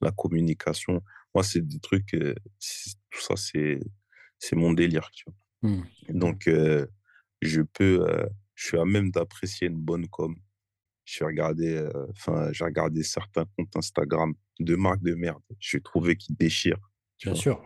[0.00, 1.02] la communication.
[1.34, 3.78] Moi, c'est des trucs, tout ça, c'est,
[4.38, 5.08] c'est mon délire.
[5.12, 5.70] Tu vois?
[5.70, 5.84] Mmh.
[6.10, 6.50] Donc,
[7.42, 8.06] je peux,
[8.54, 10.34] je suis à même d'apprécier une bonne com.
[11.06, 15.40] J'ai regardé, enfin, j'ai regardé certains comptes Instagram de marques de merde.
[15.60, 16.90] J'ai trouvé qu'ils déchirent.
[17.22, 17.64] Bien sûr.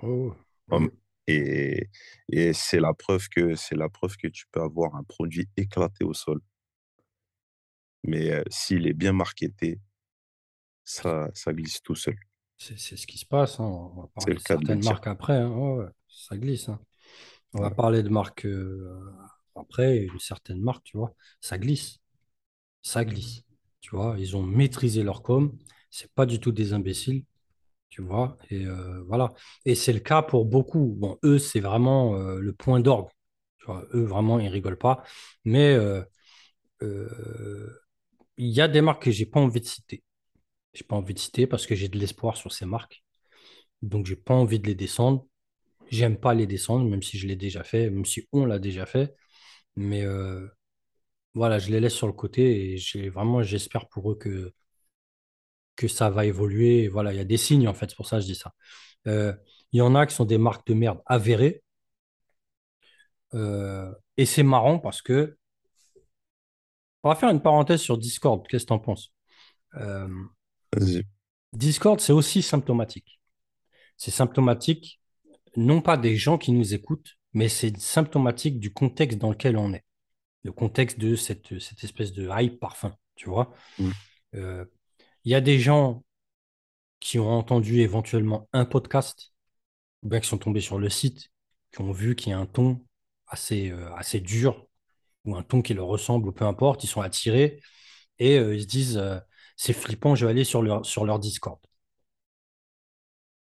[1.27, 1.89] Et,
[2.29, 6.05] et c'est la preuve que c'est la preuve que tu peux avoir un produit éclaté
[6.05, 6.41] au sol.
[8.05, 9.81] Mais s'il est bien marketé,
[10.85, 12.17] ça, ça glisse tout seul.
[12.59, 13.59] C'est ce qui se passe.
[13.59, 13.65] Hein.
[13.65, 15.39] On va parler de certaines marques après.
[15.39, 15.91] Hein.
[16.09, 16.69] ça glisse.
[16.69, 16.79] Hein.
[17.55, 18.47] On va parler de marques
[19.57, 22.00] après, une certaine marque, tu vois, ça glisse.
[22.83, 23.43] Ça glisse.
[23.81, 25.57] Tu vois, ils ont maîtrisé leur com.
[25.91, 27.25] C'est pas du tout des imbéciles.
[27.89, 28.67] Tu vois, et
[29.07, 29.33] voilà.
[29.65, 30.95] Et c'est le cas pour beaucoup.
[30.99, 33.09] Bon, eux, c'est vraiment le point d'orgue.
[33.95, 35.03] eux, vraiment, ils rigolent pas.
[35.45, 35.77] Mais
[38.37, 40.03] il y a des marques que j'ai pas envie de citer.
[40.75, 43.05] J'ai pas envie de citer parce que j'ai de l'espoir sur ces marques.
[43.83, 45.27] Donc, j'ai pas envie de les descendre.
[45.91, 48.87] J'aime pas les descendre, même si je l'ai déjà fait, même si on l'a déjà
[48.87, 49.15] fait.
[49.77, 50.49] Mais euh,
[51.35, 54.53] voilà, je les laisse sur le côté et j'ai vraiment, j'espère pour eux que,
[55.77, 56.89] que ça va évoluer.
[56.89, 58.55] Voilà, il y a des signes en fait, c'est pour ça que je dis ça.
[59.07, 59.35] Euh,
[59.73, 61.63] il y en a qui sont des marques de merde avérées.
[63.35, 65.37] Euh, et c'est marrant parce que
[67.03, 68.47] on va faire une parenthèse sur Discord.
[68.49, 69.13] Qu'est-ce que tu en penses
[71.53, 73.21] Discord, c'est aussi symptomatique.
[73.97, 75.01] C'est symptomatique,
[75.57, 79.73] non pas des gens qui nous écoutent, mais c'est symptomatique du contexte dans lequel on
[79.73, 79.85] est.
[80.43, 83.53] Le contexte de cette, cette espèce de hype parfum, tu vois.
[83.79, 83.91] Mm.
[84.35, 84.65] Euh,
[85.25, 86.05] il y a des gens
[86.99, 89.33] qui ont entendu éventuellement un podcast,
[90.03, 91.31] ou bien qui sont tombés sur le site,
[91.73, 92.85] qui ont vu qu'il y a un ton
[93.27, 94.67] assez, euh, assez dur,
[95.25, 97.61] ou un ton qui leur ressemble, ou peu importe, ils sont attirés,
[98.19, 99.03] et euh, ils se disent,
[99.57, 101.61] c'est flippant, je vais aller sur leur, sur leur Discord.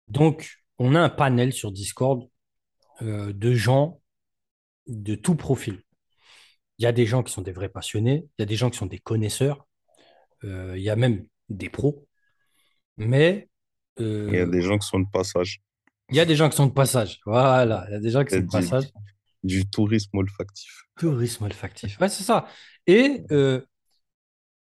[0.07, 2.29] Donc, on a un panel sur Discord
[3.01, 4.01] de gens
[4.87, 5.81] de tout profil.
[6.83, 8.69] Il y a des gens qui sont des vrais passionnés, il y a des gens
[8.69, 9.65] qui sont des connaisseurs,
[10.43, 12.09] euh, il y a même des pros,
[12.97, 13.47] mais...
[14.01, 15.61] Euh, il y a des gens qui sont de passage.
[16.09, 18.25] Il y a des gens qui sont de passage, voilà, il y a des gens
[18.25, 18.83] qui sont de passage.
[19.43, 20.83] Du tourisme olfactif.
[20.97, 22.47] Tourisme olfactif, ouais, c'est ça.
[22.85, 23.23] Et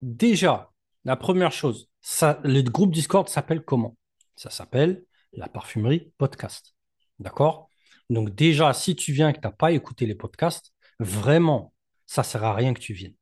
[0.02, 0.69] déjà,
[1.06, 3.95] la première chose, ça, le groupe Discord s'appelle comment?
[4.36, 6.76] Ça s'appelle la parfumerie podcast.
[7.19, 7.69] D'accord?
[8.10, 11.74] Donc déjà, si tu viens et que tu n'as pas écouté les podcasts, vraiment,
[12.12, 13.15] ça ne sert à rien que tu viennes.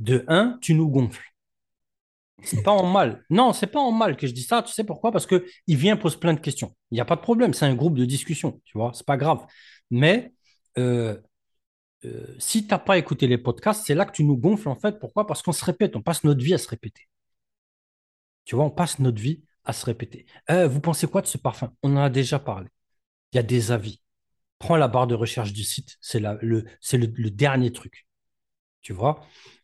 [0.00, 1.34] De un, tu nous gonfles.
[2.42, 3.24] C'est pas en mal.
[3.30, 4.62] Non, c'est pas en mal que je dis ça.
[4.62, 5.10] Tu sais pourquoi?
[5.10, 6.76] Parce que il vient pose plein de questions.
[6.92, 7.52] Il n'y a pas de problème.
[7.52, 8.60] C'est un groupe de discussion.
[8.64, 9.44] Tu vois, c'est pas grave.
[9.90, 10.32] Mais
[10.78, 11.16] euh,
[12.04, 14.76] euh, si tu n'as pas écouté les podcasts, c'est là que tu nous gonfles en
[14.76, 15.00] fait.
[15.00, 15.26] Pourquoi?
[15.26, 15.96] Parce qu'on se répète.
[15.96, 17.08] On passe notre vie à se répéter.
[18.44, 20.26] Tu vois, on passe notre vie à se répéter.
[20.50, 21.72] Euh, vous pensez quoi de ce parfum?
[21.82, 22.68] On en a déjà parlé.
[23.32, 24.00] Il y a des avis.
[24.58, 25.96] Prends la barre de recherche du site.
[26.00, 28.06] C'est le, dernier truc.
[28.82, 29.20] Tu vois?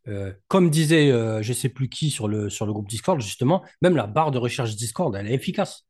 [0.09, 3.96] Euh, comme disait euh, je ne sais plus qui sur le, groupe Discord, justement, même
[3.96, 5.87] la barre de recherche Discord, elle est efficace.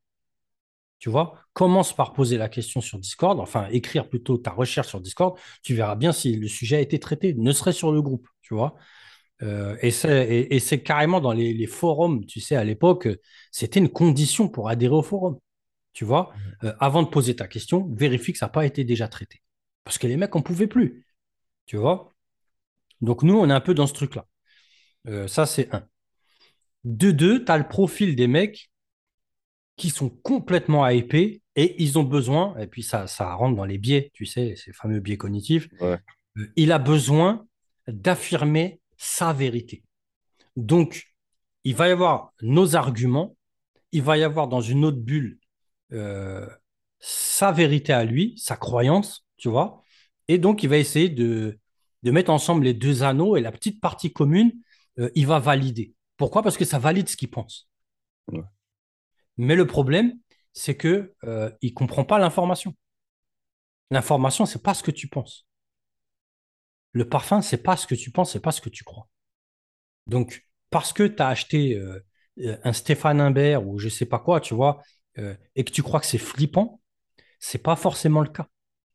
[0.98, 5.00] Tu vois, commence par poser la question sur Discord, enfin écrire plutôt ta recherche sur
[5.00, 8.26] Discord, tu verras bien si le sujet a été traité, ne serait sur le groupe,
[8.40, 8.76] tu vois?
[9.42, 9.90] Euh, et
[10.60, 13.08] c'est carrément dans les, forums, tu sais, à l'époque,
[13.50, 15.38] c'était une condition pour adhérer au forum.
[15.94, 16.34] Tu vois,
[16.80, 19.40] avant de poser ta question, vérifie que ça n'a pas été déjà traité.
[19.84, 21.06] Parce que les mecs, on ne pouvait plus.
[21.66, 22.12] Tu vois?
[23.00, 24.26] Donc nous, on est un peu dans ce truc-là.
[25.06, 25.86] Euh, ça, c'est un.
[26.84, 28.70] De deux, tu as le profil des mecs
[29.76, 33.78] qui sont complètement hypés et ils ont besoin, et puis ça, ça rentre dans les
[33.78, 35.96] biais, tu sais, ces fameux biais cognitifs, euh,
[36.56, 37.46] il a besoin
[37.86, 39.84] d'affirmer sa vérité.
[40.56, 41.14] Donc,
[41.64, 43.36] il va y avoir nos arguments,
[43.92, 45.38] il va y avoir dans une autre bulle
[45.92, 46.46] euh,
[47.00, 49.82] sa vérité à lui, sa croyance, tu vois,
[50.28, 51.58] et donc il va essayer de,
[52.02, 54.52] de mettre ensemble les deux anneaux et la petite partie commune,
[54.98, 55.94] euh, il va valider.
[56.16, 56.42] Pourquoi?
[56.42, 57.68] Parce que ça valide ce qu'il pense.
[59.36, 60.18] Mais le problème,
[60.52, 62.74] c'est que ne euh, il comprend pas l'information.
[63.90, 65.46] L'information, c'est pas ce que tu penses.
[66.92, 69.08] Le parfum, c'est pas ce que tu penses, c'est pas ce que tu crois.
[70.06, 72.00] Donc, parce que tu as acheté euh,
[72.36, 74.82] un Stéphane Imbert ou je sais pas quoi, tu vois,
[75.16, 76.80] et que tu crois que c'est flippant,
[77.38, 78.48] c'est pas forcément le cas.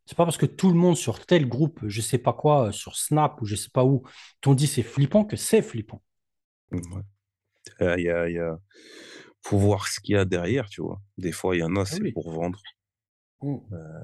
[0.05, 2.95] C'est pas parce que tout le monde sur tel groupe, je sais pas quoi, sur
[2.95, 4.03] Snap ou je sais pas où,
[4.41, 6.01] t'ont dit c'est flippant que c'est flippant.
[7.81, 8.39] Euh, il y, a, y,
[9.41, 11.01] faut voir ce qu'il y a derrière, tu vois.
[11.17, 12.59] Des fois, il y en a, ah c'est pour vendre.
[13.41, 13.57] Mmh.
[13.71, 14.01] Euh,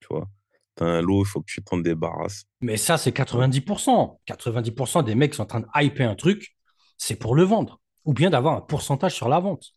[0.00, 0.28] tu vois.
[0.74, 2.44] T'as un lot, il faut que tu t'en débarrasses.
[2.60, 4.20] Mais ça, c'est 90%.
[4.26, 6.56] 90% des mecs qui sont en train de hyper un truc,
[6.96, 7.80] c'est pour le vendre.
[8.04, 9.72] Ou bien d'avoir un pourcentage sur la vente.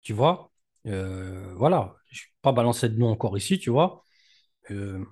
[0.00, 0.51] Tu vois?
[0.86, 1.94] Euh, Voilà.
[2.10, 4.04] Je ne vais pas balancer de nom encore ici, tu vois.
[4.70, 5.04] Euh,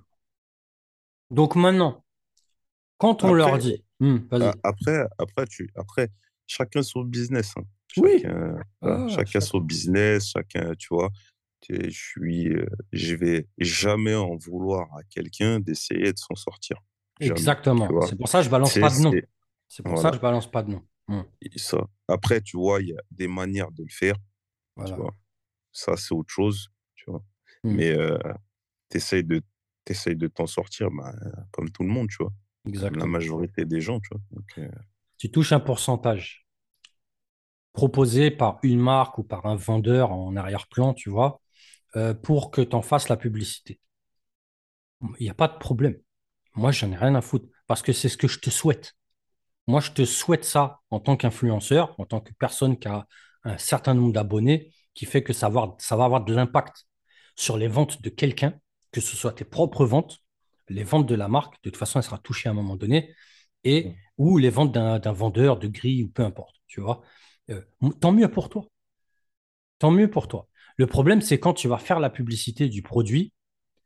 [1.30, 2.04] donc maintenant,
[2.98, 3.84] quand on leur dit.
[4.00, 4.18] Hmm,
[4.62, 6.08] après, après, tu, après,
[6.46, 7.52] chacun son business.
[7.56, 7.62] Hein.
[7.88, 11.10] Chacun, ah, chacun son business, chacun, tu vois.
[11.68, 16.78] Je suis, euh, je vais jamais en vouloir à quelqu'un d'essayer de s'en sortir.
[17.20, 17.88] Exactement.
[18.06, 19.12] C'est pour ça que je balance pas de nom.
[19.68, 20.82] C'est pour ça que je balance pas de nom.
[21.08, 21.22] Hmm.
[21.56, 21.86] Ça.
[22.08, 24.16] Après, tu vois, il y a des manières de le faire.
[24.86, 25.14] Tu vois.
[25.72, 26.68] Ça, c'est autre chose.
[26.94, 27.22] Tu vois?
[27.64, 27.74] Hmm.
[27.74, 28.18] Mais euh,
[28.90, 29.42] tu essayes de
[29.84, 31.12] t'essayes de t'en sortir bah,
[31.52, 32.32] comme tout le monde, tu vois?
[32.66, 33.02] Exactement.
[33.02, 34.42] Comme la majorité des gens, tu vois?
[34.58, 34.68] Euh
[35.20, 36.46] tu touches un pourcentage
[37.74, 41.42] proposé par une marque ou par un vendeur en arrière-plan, tu vois,
[41.94, 43.78] euh, pour que tu en fasses la publicité.
[45.18, 45.96] Il n'y a pas de problème.
[46.54, 48.94] Moi, j'en ai rien à foutre parce que c'est ce que je te souhaite.
[49.66, 53.06] Moi, je te souhaite ça en tant qu'influenceur, en tant que personne qui a
[53.44, 56.86] un certain nombre d'abonnés, qui fait que ça va, ça va avoir de l'impact
[57.36, 58.54] sur les ventes de quelqu'un
[58.92, 60.18] que ce soit tes propres ventes,
[60.68, 63.14] les ventes de la marque, de toute façon, elle sera touchée à un moment donné,
[63.64, 67.02] et ou les ventes d'un vendeur de gris ou peu importe, tu vois.
[67.50, 67.62] Euh,
[68.00, 68.66] tant mieux pour toi.
[69.78, 70.48] Tant mieux pour toi.
[70.76, 73.32] Le problème, c'est quand tu vas faire la publicité du produit,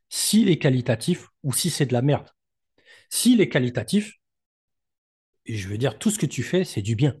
[0.09, 2.29] s'il est qualitatif ou si c'est de la merde.
[3.09, 4.19] S'il est qualitatif,
[5.45, 7.15] je veux dire, tout ce que tu fais, c'est du bien.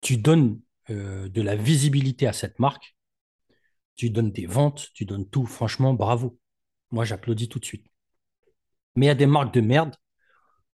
[0.00, 2.96] Tu donnes euh, de la visibilité à cette marque,
[3.96, 5.46] tu donnes des ventes, tu donnes tout.
[5.46, 6.38] Franchement, bravo.
[6.90, 7.86] Moi, j'applaudis tout de suite.
[8.96, 9.94] Mais il y a des marques de merde.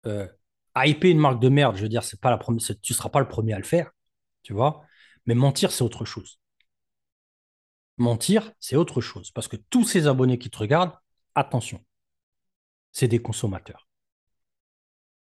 [0.05, 0.27] Euh,
[0.75, 3.57] hyper une marque de merde, je veux dire, tu ne seras pas le premier à
[3.57, 3.91] le faire,
[4.43, 4.83] tu vois.
[5.25, 6.39] Mais mentir, c'est autre chose.
[7.97, 9.31] Mentir, c'est autre chose.
[9.31, 10.93] Parce que tous ces abonnés qui te regardent,
[11.35, 11.83] attention,
[12.91, 13.87] c'est des consommateurs.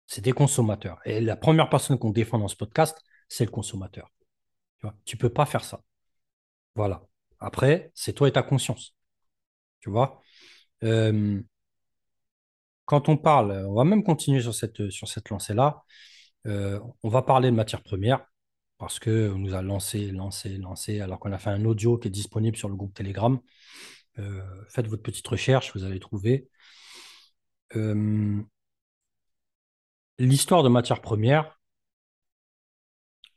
[0.06, 1.00] C'est des consommateurs.
[1.04, 4.10] Et la première personne qu'on défend dans ce podcast, c'est le consommateur.
[5.04, 5.82] Tu ne peux pas faire ça.
[6.74, 7.02] Voilà.
[7.38, 8.94] Après, c'est toi et ta conscience.
[9.80, 10.20] Tu vois
[10.84, 11.40] euh,
[12.84, 14.78] Quand on parle, on va même continuer sur cette,
[15.30, 15.84] lancée-là.
[16.46, 18.24] Euh, on va parler de matière première
[18.78, 22.10] parce qu'on nous a lancé, lancé, lancé, alors qu'on a fait un audio qui est
[22.10, 23.38] disponible sur le groupe Telegram.
[24.18, 26.48] Euh, faites votre petite recherche, vous allez trouver.
[30.18, 31.58] L'histoire de matière première,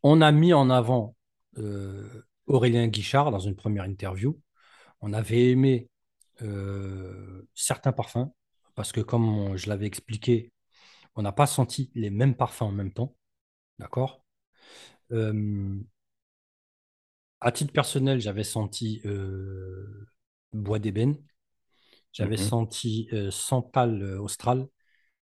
[0.03, 1.15] on a mis en avant
[2.48, 4.39] Aurélien Guichard, dans une première interview,
[5.02, 5.89] on avait aimé
[6.44, 8.32] euh, certains parfums,
[8.76, 10.54] parce que comme je l'avais expliqué,
[11.16, 13.16] on n'a pas senti les mêmes parfums en même temps.
[13.80, 14.26] D'accord?
[15.13, 15.80] Euh,
[17.42, 20.08] À titre personnel, j'avais senti euh,
[20.54, 21.18] Bois d'ébène,
[22.13, 24.68] j'avais Mhm, senti Santal Austral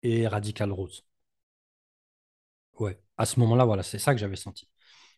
[0.04, 1.06] et Radical Rose.
[2.80, 4.68] Ouais, à ce moment-là, voilà, c'est ça que j'avais senti.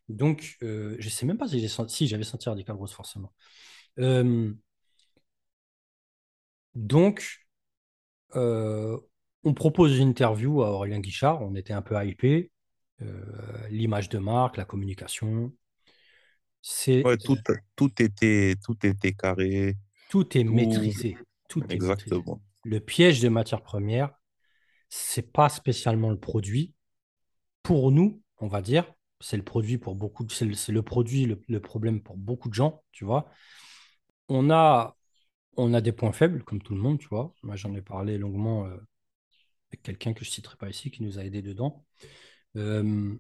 [0.09, 3.33] Donc, je ne sais même pas si j'ai senti, si j'avais senti Radical Rose, forcément.
[3.99, 4.53] Euh,
[6.75, 7.39] donc,
[8.35, 8.97] euh,
[9.43, 11.41] on propose une interview à Aurélien Guichard.
[11.41, 12.51] On était un peu hypé.
[13.01, 15.53] Euh, l'image de marque, la communication.
[16.61, 17.37] C'est Ouais, tout,
[17.75, 19.75] tout était, tout était carré,
[20.09, 21.17] tout est tout, maîtrisé.
[21.47, 21.91] Tout est maîtrisé.
[21.91, 22.41] exactement.
[22.63, 24.11] Le piège des matières premières,
[24.89, 26.73] c'est pas spécialement le produit.
[27.61, 30.27] Pour nous, on va dire, c'est le produit pour beaucoup.
[30.29, 33.29] C'est le, le produit, le, problème pour beaucoup de gens, tu vois.
[34.29, 34.95] On a,
[35.57, 37.33] on a des points faibles, comme tout le monde, tu vois.
[37.43, 38.77] Moi, j'en ai parlé longuement euh,
[39.69, 41.85] avec quelqu'un que je ne citerai pas ici, qui nous a aidés dedans.
[42.57, 43.15] Euh,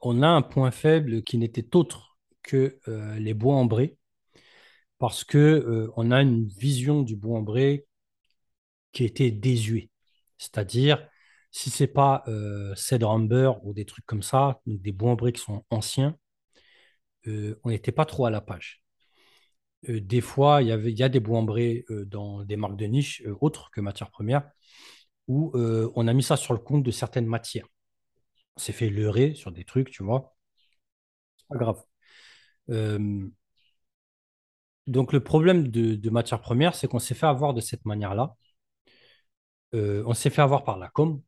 [0.00, 3.98] on a un point faible qui n'était autre que euh, les bois ambrés,
[4.98, 7.86] parce que on a une vision du bois ambré
[8.92, 9.90] qui était désuet.
[10.38, 11.09] C'est-à-dire,
[11.50, 15.42] si c'est pas euh, amber ou des trucs comme ça, donc des bois ambrés qui
[15.42, 16.16] sont anciens,
[17.26, 18.82] euh, on n'était pas trop à la page.
[19.88, 22.76] Euh, des fois, il y il y a des bois ambrés euh, dans des marques
[22.76, 24.50] de niche autres que matières premières,
[25.28, 27.66] où on a mis ça sur le compte de certaines matières.
[28.56, 30.34] On s'est fait leurrer sur des trucs, tu vois.
[31.48, 31.82] Pas grave.
[34.86, 38.34] Donc, le problème de, de matières premières, c'est qu'on s'est fait avoir de cette manière-là.
[39.72, 41.22] On s'est fait avoir par la com,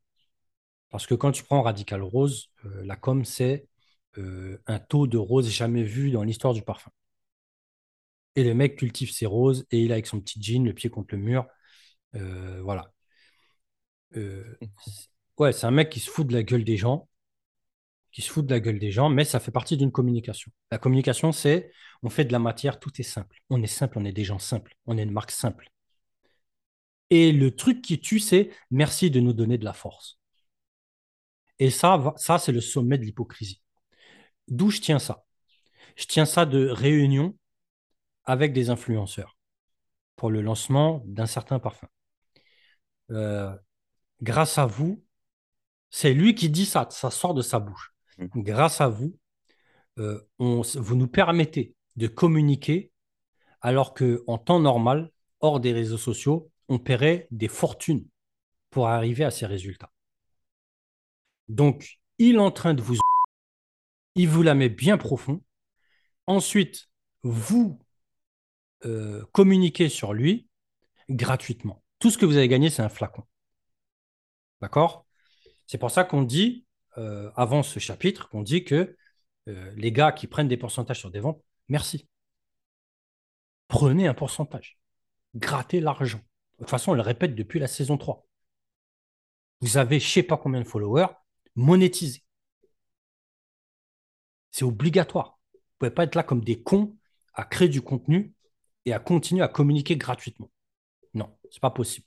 [0.92, 3.66] parce que quand tu prends Radical Rose, euh, la com, c'est
[4.18, 6.92] euh, un taux de rose jamais vu dans l'histoire du parfum.
[8.37, 10.90] Et le mec cultive ses roses et il a avec son petit jean, le pied
[10.90, 11.46] contre le mur.
[12.16, 12.92] Euh, voilà.
[15.38, 17.09] Ouais, c'est un mec qui se fout de la gueule des gens,
[18.12, 20.52] qui se fout de la gueule des gens, mais ça fait partie d'une communication.
[20.70, 23.38] La communication, c'est on fait de la matière, tout est simple.
[23.50, 25.70] On est simple, on est des gens simples, on est une marque simple.
[27.11, 30.18] Et le truc qui tue, c'est merci de nous donner de la force.
[31.59, 33.61] Et ça, va- ça c'est le sommet de l'hypocrisie.
[34.49, 35.25] D'où je tiens ça?
[35.97, 37.37] Je tiens ça de réunion
[38.25, 39.37] avec des influenceurs
[40.17, 41.88] pour le lancement d'un certain parfum.
[43.11, 43.55] Euh,
[44.23, 45.03] grâce à vous,
[45.91, 47.95] c'est lui qui dit ça, ça sort de sa bouche.
[48.35, 49.17] Grâce à vous,
[49.99, 52.91] euh, on, vous nous permettez de communiquer
[53.61, 55.11] alors qu'en temps normal,
[55.41, 58.07] hors des réseaux sociaux, on paierait des fortunes
[58.71, 59.91] pour arriver à ces résultats.
[61.53, 62.97] Donc, il est en train de vous...
[64.15, 65.43] Il vous la met bien profond.
[66.27, 66.88] Ensuite,
[67.23, 67.79] vous
[68.85, 70.49] euh, communiquez sur lui
[71.11, 71.83] gratuitement.
[71.99, 73.25] Tout ce que vous avez gagné, c'est un flacon.
[74.61, 75.07] D'accord?
[75.67, 76.65] C'est pour ça qu'on dit,
[76.97, 78.97] euh, avant ce chapitre, qu'on dit que
[79.49, 82.09] euh, les gars qui prennent des pourcentages sur des ventes, merci.
[83.69, 84.79] Prenez un pourcentage.
[85.35, 86.21] Grattez l'argent.
[86.55, 88.27] De toute façon, on le répète depuis la saison 3.
[89.61, 91.09] Vous avez je ne sais pas combien de followers,
[91.55, 92.23] monétisez.
[94.51, 95.38] C'est obligatoire.
[95.53, 96.97] Vous ne pouvez pas être là comme des cons
[97.35, 98.35] à créer du contenu
[98.85, 100.51] et à continuer à communiquer gratuitement.
[101.15, 102.07] Non, c'est pas possible.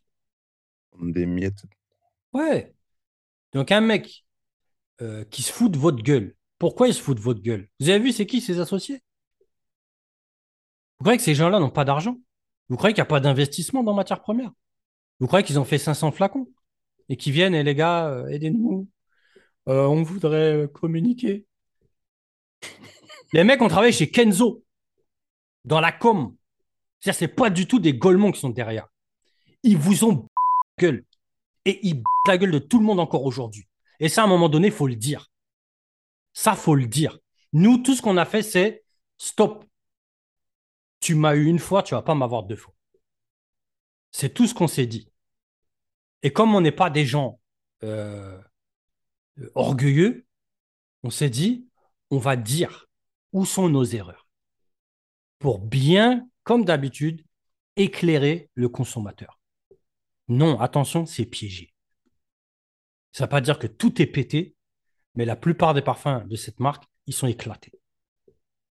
[1.02, 1.64] Des miettes.
[2.34, 2.74] Ouais.
[3.54, 4.26] Donc un mec
[5.02, 6.36] euh, qui se fout de votre gueule.
[6.58, 7.68] Pourquoi il se fout de votre gueule?
[7.80, 9.02] Vous avez vu, c'est qui ses associés?
[11.00, 12.18] Vous croyez que ces gens-là n'ont pas d'argent?
[12.70, 14.52] Vous croyez qu'il n'y a pas d'investissement dans matières premières?
[15.20, 16.48] Vous croyez qu'ils ont fait 500 flacons
[17.10, 18.88] et qu'ils viennent et les gars, euh, aidez-nous.
[19.68, 21.46] Euh, on voudrait euh, communiquer.
[23.34, 24.64] Les mecs ont travaillé chez Kenzo,
[25.64, 26.36] dans la com.
[27.00, 28.88] C'est-à-dire, c'est pas du tout des golemons qui sont derrière.
[29.64, 30.30] Ils vous ont
[30.80, 31.06] gueule.
[31.66, 33.68] Et ils la gueule de tout le monde encore aujourd'hui.
[34.00, 35.32] Et ça, à un moment donné, faut le dire.
[36.34, 37.20] Ça, faut le dire.
[37.54, 38.84] Nous, tout ce qu'on a fait, c'est
[39.18, 39.66] stop.
[41.00, 42.74] Tu m'as eu une fois, tu vas pas m'avoir deux fois.
[44.12, 45.10] C'est tout ce qu'on s'est dit.
[46.24, 47.40] Et comme on n'est pas des gens
[47.84, 48.40] euh,
[49.54, 50.26] orgueilleux,
[51.04, 51.68] on s'est dit,
[52.10, 52.88] on va dire
[53.32, 54.26] où sont nos erreurs
[55.40, 57.24] pour bien, comme d'habitude,
[57.76, 59.40] éclairer le consommateur.
[60.28, 61.74] Non, attention, c'est piégé.
[63.12, 64.56] Ça ne veut pas dire que tout est pété,
[65.14, 67.74] mais la plupart des parfums de cette marque, ils sont éclatés.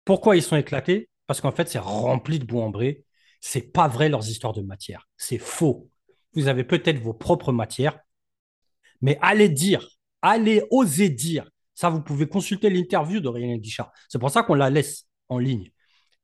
[0.04, 1.08] Pourquoi ils sont éclatés?
[1.26, 3.04] Parce qu'en fait, c'est rempli de bois ambré.
[3.40, 5.08] C'est pas vrai leurs histoires de matière.
[5.16, 5.90] C'est faux.
[6.34, 7.98] Vous avez peut-être vos propres matières,
[9.00, 9.88] mais allez dire,
[10.22, 11.48] allez oser dire.
[11.74, 13.92] Ça, vous pouvez consulter l'interview de Rien Guichard.
[14.08, 15.70] C'est pour ça qu'on la laisse en ligne.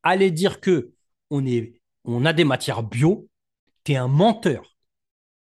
[0.03, 0.93] Aller dire que
[1.29, 3.27] on, est, on a des matières bio,
[3.83, 4.75] tu es un menteur.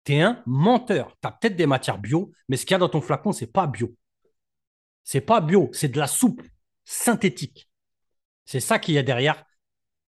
[0.04, 1.18] Tu es un menteur.
[1.22, 3.52] Tu as peut-être des matières bio, mais ce qu'il y a dans ton flacon, c'est
[3.52, 3.96] pas bio.
[5.04, 6.42] C'est pas bio, c'est de la soupe
[6.86, 7.70] synthétique.
[8.46, 9.44] C'est ça qu'il y a derrière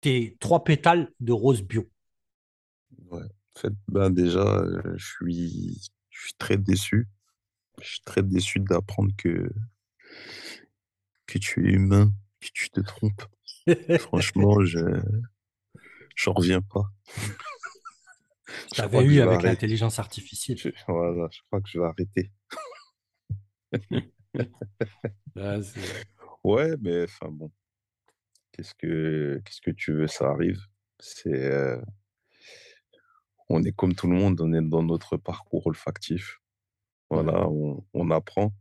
[0.01, 1.89] tes trois pétales de rose bio.
[3.11, 3.21] Ouais.
[3.23, 7.07] En fait, ben déjà, euh, je suis très déçu.
[7.82, 9.51] Je suis très déçu d'apprendre que,
[11.28, 13.26] que tu es humain, que tu te trompes.
[13.99, 14.80] Franchement, je
[16.15, 16.89] j'en reviens pas.
[18.73, 20.57] Tu avais eu avec l'intelligence artificielle.
[20.57, 22.32] Je, voilà, je crois que je vais arrêter.
[26.43, 27.51] Ouais, mais enfin bon.
[28.51, 30.61] Qu'est-ce que qu'est-ce que tu veux, ça arrive.
[30.99, 31.82] C'est euh,
[33.49, 36.39] on est comme tout le monde, on est dans notre parcours olfactif.
[37.09, 38.53] Voilà, on, on apprend.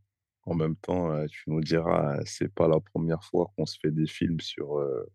[0.46, 3.90] En même temps, euh, tu nous diras, c'est pas la première fois qu'on se fait
[3.90, 5.10] des films sur, euh,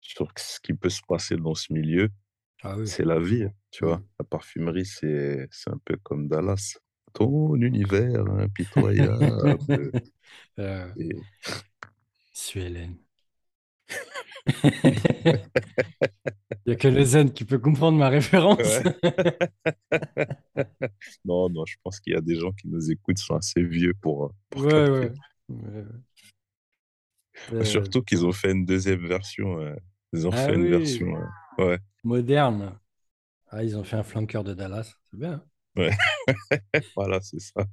[0.00, 2.10] sur ce qui peut se passer dans ce milieu.
[2.62, 2.86] Ah oui.
[2.86, 3.98] C'est la vie, tu vois.
[3.98, 4.04] Mm.
[4.18, 6.78] La parfumerie, c'est c'est un peu comme Dallas.
[7.14, 9.58] Ton univers impitoyable.
[10.58, 11.10] Euh, Et
[12.32, 12.98] suis Hélène.
[16.66, 18.58] Il n'y a que le zen qui peut comprendre ma référence.
[18.58, 18.82] ouais.
[21.24, 23.94] Non, non, je pense qu'il y a des gens qui nous écoutent, sont assez vieux
[23.94, 25.12] pour, euh, pour Ouais, ouais.
[27.52, 29.58] Euh, Surtout qu'ils ont fait une deuxième version.
[29.60, 29.74] euh,
[30.12, 31.16] Ils ont Ah fait une version.
[31.16, 31.24] euh,
[31.64, 31.78] Ouais.
[32.04, 32.78] moderne.
[33.48, 34.94] Ah, ils ont fait un flanqueur de Dallas.
[35.10, 35.42] C'est bien.
[35.76, 35.90] hein.
[36.96, 37.66] Voilà, c'est ça.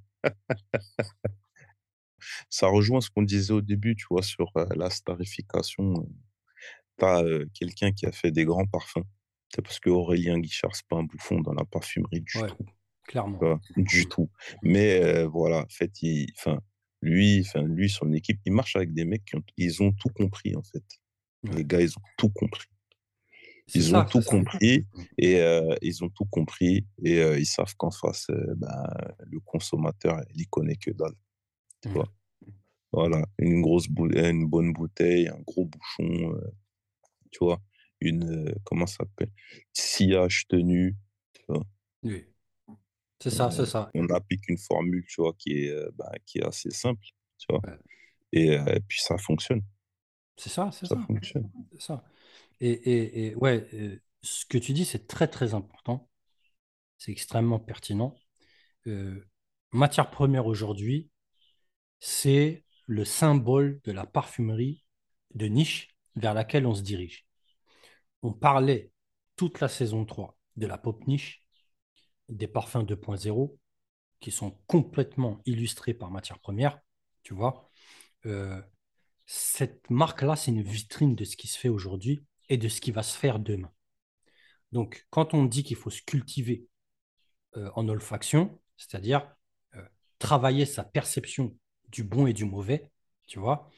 [2.49, 6.07] Ça rejoint ce qu'on disait au début, tu vois, sur la starification.
[7.00, 7.24] Tu as
[7.54, 9.04] quelqu'un qui a fait des grands parfums.
[9.54, 12.66] C'est parce que Aurélien Guichard, c'est pas un bouffon dans la parfumerie du Ouais, tout.
[13.08, 13.60] clairement.
[13.78, 14.30] du tout.
[14.62, 16.60] Mais euh, voilà, en fait, il, enfin,
[17.02, 20.10] lui, enfin, lui, son équipe, il marche avec des mecs qui ont, ils ont tout
[20.10, 20.84] compris, en fait.
[21.43, 21.56] Ouais.
[21.56, 22.68] Les gars, ils ont tout compris.
[23.74, 24.30] Ils ça, ont tout ça.
[24.32, 24.86] compris
[25.18, 28.86] et euh, ils ont tout compris et euh, ils savent qu'en face, ben,
[29.26, 31.14] le consommateur, il connaît que dalle.
[31.82, 32.08] Tu vois.
[32.93, 36.34] Voilà, une grosse une bonne bouteille, un gros bouchon,
[37.32, 37.61] tu vois,
[38.01, 39.32] une, euh, comment ça s'appelle,
[39.73, 40.95] sillage tenu,
[41.34, 41.63] tu vois?
[42.03, 42.25] Oui.
[43.21, 43.93] C'est ça, c'est ça.
[43.93, 47.05] on applique une formule, tu vois, qui est, ben, qui est assez simple,
[47.38, 47.63] tu vois?
[47.63, 47.78] Ouais.
[48.34, 49.63] Et, et puis ça fonctionne,
[50.38, 51.07] C'est ça, c'est ça ça.
[51.07, 51.49] fonctionne.
[51.80, 52.03] Ça.
[52.61, 53.67] Et, et, et ouais,
[54.23, 56.09] ce que tu dis, c'est très, très important.
[56.99, 58.15] C'est extrêmement pertinent.
[58.88, 59.25] Euh,
[59.73, 61.11] matière première aujourd'hui,
[62.01, 64.86] c'est le symbole de la parfumerie
[65.36, 67.26] de niche vers laquelle on se dirige.
[68.24, 68.91] On parlait
[69.36, 71.47] toute la saison 3 de la pop niche,
[72.30, 73.55] des parfums 2.0
[74.20, 76.80] qui sont complètement illustrés par matière première,
[77.24, 77.70] tu vois.
[78.26, 78.61] Euh,
[79.26, 82.91] cette marque-là, c'est une vitrine de ce qui se fait aujourd'hui et de ce qui
[82.91, 83.72] va se faire demain.
[84.72, 86.68] Donc, quand on dit qu'il faut se cultiver
[87.55, 89.30] euh, en olfaction, c'est-à-dire
[89.76, 89.86] euh,
[90.18, 91.55] travailler sa perception
[91.89, 92.91] du bon et du mauvais,
[93.28, 93.70] tu vois,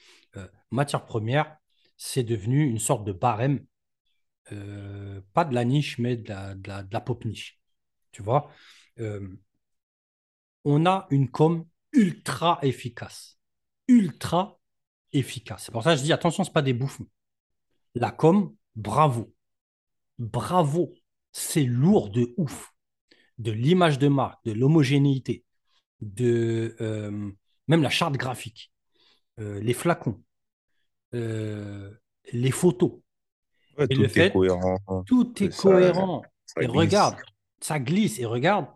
[0.72, 1.59] matière première,
[2.00, 3.66] c'est devenu une sorte de barème,
[4.54, 7.60] euh, pas de la niche, mais de la, de pop niche,
[8.14, 8.50] tu vois.
[9.00, 9.28] Euh,
[10.64, 13.38] on a une com ultra efficace,
[13.90, 14.60] ultra
[15.12, 15.66] efficace.
[15.66, 17.06] C'est pour ça que je dis attention, ce pas des bouffons.
[17.96, 19.34] La com, bravo,
[20.20, 20.94] bravo,
[21.34, 22.74] c'est lourd de ouf,
[23.40, 25.44] de l'image de marque, de l'homogénéité,
[26.00, 27.30] de euh,
[27.68, 28.72] même la charte graphique,
[29.38, 30.22] les flacons,
[31.14, 31.92] euh,
[32.32, 32.94] les photos.
[33.78, 36.22] Ouais, Et tout le est fait, cohérent, tout est ça, cohérent.
[36.46, 37.16] ça Et regarde,
[37.62, 38.20] ça glisse.
[38.20, 38.68] Et regarde,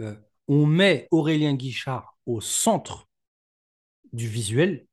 [0.00, 0.14] euh,
[0.48, 3.08] on met Aurélien Guichard au centre
[4.12, 4.86] du visuel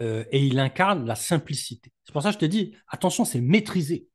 [0.00, 1.92] euh, et il incarne la simplicité.
[2.04, 4.08] C'est pour ça que je te dis, attention, c'est maîtrisé.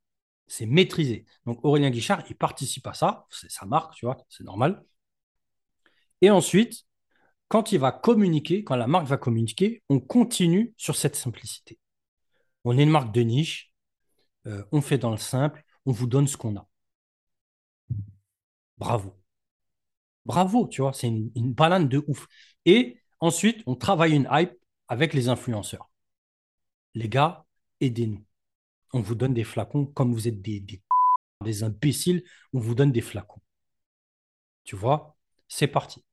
[0.47, 1.25] C'est maîtrisé.
[1.45, 3.25] Donc Aurélien Guichard, il participe à ça.
[3.29, 4.83] C'est sa marque, tu vois, c'est normal.
[6.21, 6.86] Et ensuite,
[7.47, 11.79] quand il va communiquer, quand la marque va communiquer, on continue sur cette simplicité.
[12.65, 13.71] On est une marque de niche,
[14.47, 16.67] euh, on fait dans le simple, on vous donne ce qu'on a.
[18.77, 19.13] Bravo.
[20.25, 22.27] Bravo, tu vois, c'est une, une banane de ouf.
[22.65, 24.53] Et ensuite, on travaille une hype
[24.87, 25.89] avec les influenceurs.
[26.95, 27.45] Les gars,
[27.79, 28.25] aidez-nous.
[28.93, 30.81] On vous donne des flacons comme vous êtes des, des,
[31.45, 32.23] des imbéciles,
[32.53, 33.41] on vous donne des flacons.
[34.65, 35.17] Tu vois,
[35.47, 36.03] c'est parti.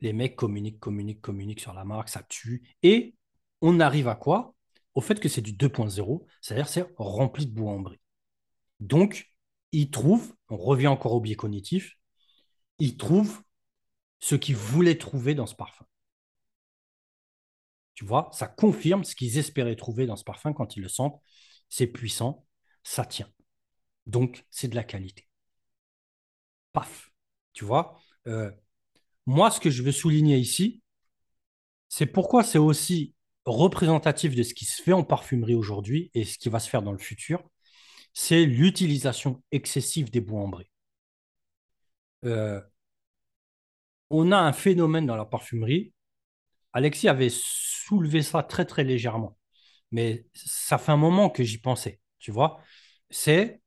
[0.00, 2.62] Les mecs communiquent, communiquent, communiquent sur la marque, ça tue.
[2.82, 3.14] Et
[3.62, 4.54] on arrive à quoi?
[4.94, 8.00] Au fait que c'est du 2.0, c'est-à-dire c'est rempli de bois en bris.
[8.80, 9.32] Donc,
[9.72, 11.96] ils trouvent, on revient encore au biais cognitif,
[12.78, 13.42] ils trouvent
[14.20, 15.86] ce qu'ils voulaient trouver dans ce parfum.
[17.94, 21.20] Tu vois, ça confirme ce qu'ils espéraient trouver dans ce parfum quand ils le sentent.
[21.68, 22.46] C'est puissant,
[22.82, 23.30] ça tient.
[24.06, 25.28] Donc, c'est de la qualité.
[26.72, 27.10] Paf.
[27.52, 28.50] Tu vois, euh,
[29.26, 30.82] moi, ce que je veux souligner ici,
[31.88, 33.14] c'est pourquoi c'est aussi
[33.44, 36.82] représentatif de ce qui se fait en parfumerie aujourd'hui et ce qui va se faire
[36.82, 37.42] dans le futur,
[38.12, 40.70] c'est l'utilisation excessive des bois ambrés.
[42.24, 42.60] Euh,
[44.10, 45.92] on a un phénomène dans la parfumerie.
[46.72, 49.38] Alexis avait soulevé ça très très légèrement,
[49.92, 52.60] mais ça fait un moment que j'y pensais, tu vois.
[53.10, 53.60] C'est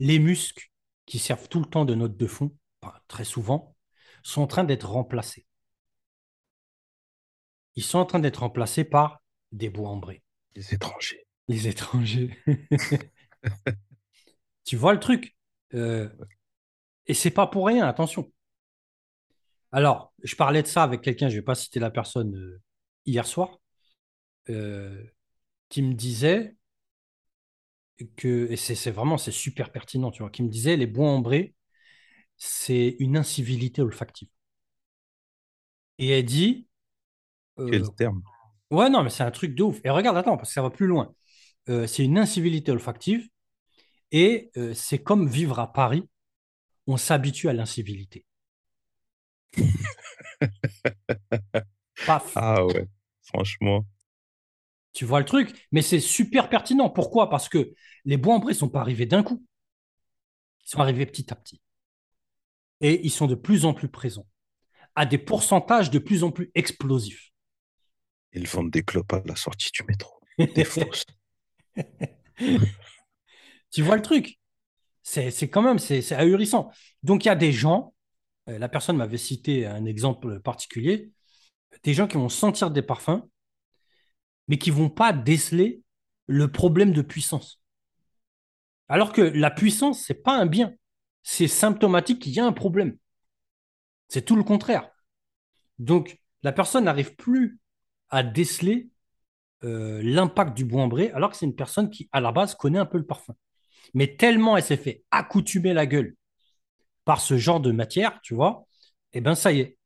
[0.00, 0.70] les muscles
[1.06, 2.56] qui servent tout le temps de note de fond,
[3.08, 3.76] très souvent,
[4.22, 5.46] sont en train d'être remplacés.
[7.76, 10.22] Ils sont en train d'être remplacés par des bois ambrés.
[10.54, 11.26] Les étrangers.
[11.48, 12.36] Les étrangers.
[14.64, 15.36] tu vois le truc
[15.74, 16.08] euh,
[17.06, 18.30] Et c'est pas pour rien, attention.
[19.72, 22.60] Alors, je parlais de ça avec quelqu'un, je ne vais pas citer la personne euh,
[23.06, 23.60] hier soir,
[24.48, 25.04] euh,
[25.68, 26.56] qui me disait
[28.16, 31.54] que, et c'est vraiment, c'est super pertinent, tu vois, qui me disait les bois ambrés,
[32.40, 34.28] c'est une incivilité olfactive.
[35.98, 36.66] Et elle dit.
[37.56, 38.22] Quel terme?
[38.70, 39.78] Ouais, non, mais c'est un truc de ouf.
[39.84, 41.14] Et regarde, attends, parce que ça va plus loin.
[41.68, 43.28] Euh, c'est une incivilité olfactive
[44.10, 46.08] et euh, c'est comme vivre à Paris.
[46.86, 48.24] On s'habitue à l'incivilité.
[52.06, 52.32] Paf.
[52.36, 52.88] Ah ouais,
[53.22, 53.84] franchement.
[54.94, 56.88] Tu vois le truc Mais c'est super pertinent.
[56.88, 57.28] Pourquoi?
[57.28, 57.74] Parce que
[58.06, 59.44] les bois en ne sont pas arrivés d'un coup.
[60.64, 61.60] Ils sont arrivés petit à petit.
[62.80, 64.26] Et ils sont de plus en plus présents,
[64.94, 67.30] à des pourcentages de plus en plus explosifs.
[68.32, 70.20] Ils vendent des clopes à la sortie du métro.
[70.38, 71.04] Des fausses.
[73.70, 74.38] tu vois le truc?
[75.02, 76.70] C'est, quand même, c'est, ahurissant.
[77.02, 77.94] Donc, il y a des gens,
[78.48, 81.10] euh, la personne m'avait cité un exemple particulier,
[81.82, 83.22] des gens qui vont sentir des parfums,
[84.46, 85.82] mais qui vont pas déceler
[86.26, 87.60] le problème de puissance.
[88.88, 90.74] Alors que la puissance, c'est pas un bien.
[91.22, 92.96] C'est symptomatique qu'il y a un problème.
[94.08, 94.90] C'est tout le contraire.
[95.78, 97.58] Donc, la personne n'arrive plus
[98.08, 98.90] à déceler
[99.64, 102.78] euh, l'impact du bois ambré, alors que c'est une personne qui, à la base, connaît
[102.78, 103.34] un peu le parfum.
[103.94, 106.16] Mais tellement elle s'est fait accoutumer la gueule
[107.04, 108.66] par ce genre de matière, tu vois,
[109.12, 109.78] eh bien, ça y est,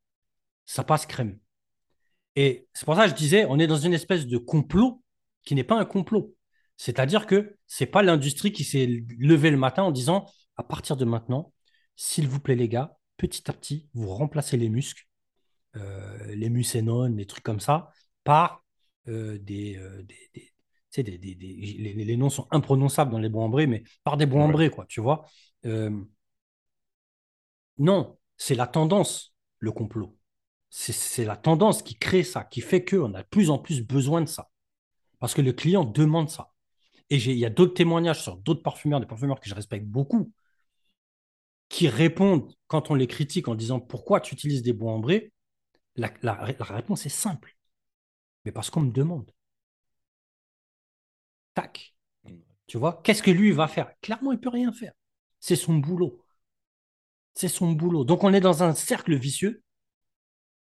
[0.66, 1.38] ça passe crème.
[2.36, 5.02] Et c'est pour ça que je disais, on est dans une espèce de complot
[5.44, 6.34] qui n'est pas un complot.
[6.76, 10.26] C'est-à-dire que c'est pas l'industrie qui s'est levée le matin en disant,
[10.56, 11.52] à partir de maintenant,
[11.96, 15.04] s'il vous plaît les gars, petit à petit, vous remplacez les muscles,
[15.76, 17.90] euh, les mucénones, les trucs comme ça,
[18.24, 18.64] par
[19.08, 23.82] euh, des, euh, des, des, des, les, noms sont imprononçables dans les bois ambrés, mais
[24.02, 25.26] par des bois ambrés, quoi, tu vois.
[25.66, 25.90] Euh,
[27.78, 30.16] non, c'est la tendance, le complot.
[30.70, 34.20] C'est la tendance qui crée ça, qui fait qu'on a de plus en plus besoin
[34.22, 34.50] de ça.
[35.20, 36.50] Parce que le client demande ça.
[37.10, 40.32] Et il y a d'autres témoignages sur d'autres parfumeurs, des parfumeurs que je respecte beaucoup,
[41.74, 45.32] qui répondent quand on les critique en disant pourquoi tu utilises des bois ambrés.
[45.96, 47.54] la réponse est simple
[48.44, 49.30] mais parce qu'on me demande.
[51.54, 51.94] Tac.
[52.66, 53.92] Tu vois, qu'est-ce que lui va faire?
[54.00, 54.92] Clairement, il peut rien faire.
[55.40, 56.24] C'est son boulot.
[57.34, 58.04] C'est son boulot.
[58.04, 59.62] Donc, on est dans un cercle vicieux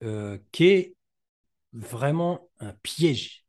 [0.03, 0.95] euh, qui est
[1.73, 3.45] vraiment un piège.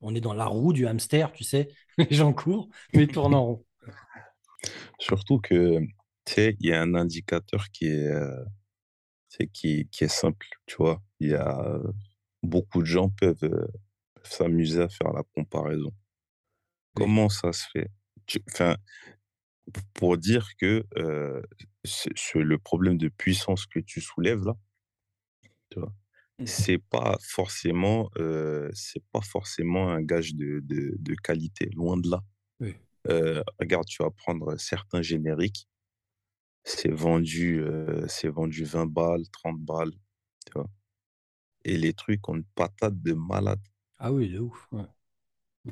[0.00, 1.68] On est dans la roue du hamster, tu sais.
[1.98, 3.66] Les gens courent, mais tournent en rond.
[4.98, 5.80] Surtout que,
[6.24, 8.44] tu sais, il y a un indicateur qui est, euh,
[9.52, 11.02] qui, qui est simple, tu vois.
[11.20, 11.78] Il y a
[12.42, 13.66] beaucoup de gens peuvent, euh,
[14.22, 15.92] s'amuser à faire la comparaison.
[16.94, 17.90] Comment ça se fait?
[18.52, 18.76] Enfin,
[19.94, 20.84] pour dire que
[22.34, 24.54] le problème de puissance que tu soulèves là,
[25.70, 25.92] tu vois,
[26.38, 26.46] mmh.
[26.46, 32.22] c'est pas forcément euh, c'est pas forcément un gage de, de, qualité loin de là
[33.58, 35.68] regarde tu vas prendre certains génériques
[36.64, 37.64] c'est vendu
[38.08, 39.92] c'est vendu 20 balles 30 balles
[40.46, 40.68] tu vois?
[41.64, 43.60] Et les trucs ont une patate de malade.
[43.98, 44.68] Ah oui, de ouf.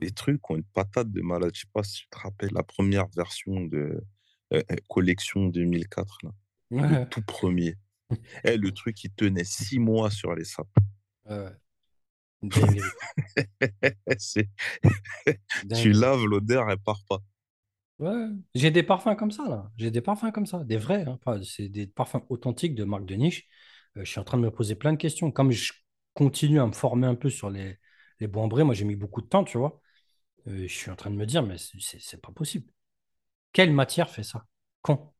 [0.00, 1.50] Les trucs ont une patate de malade.
[1.54, 4.02] Je sais pas si tu te rappelles la première version de
[4.54, 6.30] euh, euh, collection 2004, là.
[6.70, 7.76] le tout premier.
[8.10, 8.10] Et
[8.44, 10.68] eh, le truc, il tenait six mois sur les sapes.
[11.26, 11.52] Ouais.
[15.76, 17.18] tu laves l'odeur, elle part pas.
[17.98, 19.70] Ouais, j'ai des parfums comme ça, là.
[19.76, 21.04] J'ai des parfums comme ça, des vrais.
[21.06, 21.18] Hein.
[21.44, 23.46] C'est des parfums authentiques de marque de niche.
[23.96, 25.30] Euh, je suis en train de me poser plein de questions.
[25.30, 25.72] Comme je
[26.14, 27.78] continue à me former un peu sur les,
[28.20, 29.80] les bois moi j'ai mis beaucoup de temps, tu vois.
[30.48, 32.68] Euh, je suis en train de me dire, mais c'est pas possible.
[33.52, 34.46] Quelle matière fait ça?
[34.82, 35.14] Quand?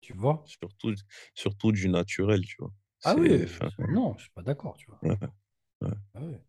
[0.00, 0.44] Tu vois?
[0.46, 0.94] Surtout,
[1.34, 2.70] surtout du naturel, tu vois.
[3.04, 3.46] Ah oui,
[3.78, 5.02] non, je suis pas d'accord, tu vois.
[6.14, 6.40] Ah ouais.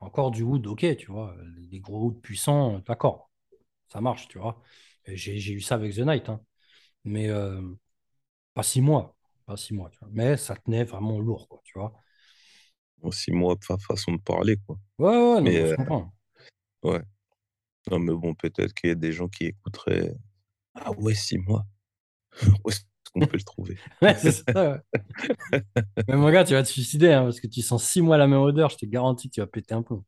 [0.00, 1.36] Encore du wood, ok, tu vois.
[1.70, 3.30] Des gros woods puissants, d'accord.
[3.88, 4.62] Ça marche, tu vois.
[5.06, 6.28] J'ai eu ça avec The Night.
[6.28, 6.40] hein.
[7.04, 7.62] Mais euh,
[8.54, 9.16] pas six mois.
[9.46, 10.08] Pas six mois, tu vois.
[10.12, 11.94] Mais ça tenait vraiment lourd, quoi, tu vois.
[13.02, 14.78] Aussi, moi, fa- façon de parler, quoi.
[14.98, 16.12] Ouais, ouais, non, Mais mais je euh, comprends.
[16.82, 17.02] ouais.
[17.90, 20.14] Non, mais bon, peut-être qu'il y a des gens qui écouteraient.
[20.74, 21.66] Ah ouais, six mois.
[22.64, 22.82] Où est-ce
[23.12, 23.80] qu'on peut le trouver?
[24.02, 24.80] Ouais, c'est ça, ouais.
[26.08, 28.26] Mais mon gars, tu vas te suicider, hein, parce que tu sens six mois la
[28.28, 30.04] même odeur, je te garantis que tu vas péter un plomb.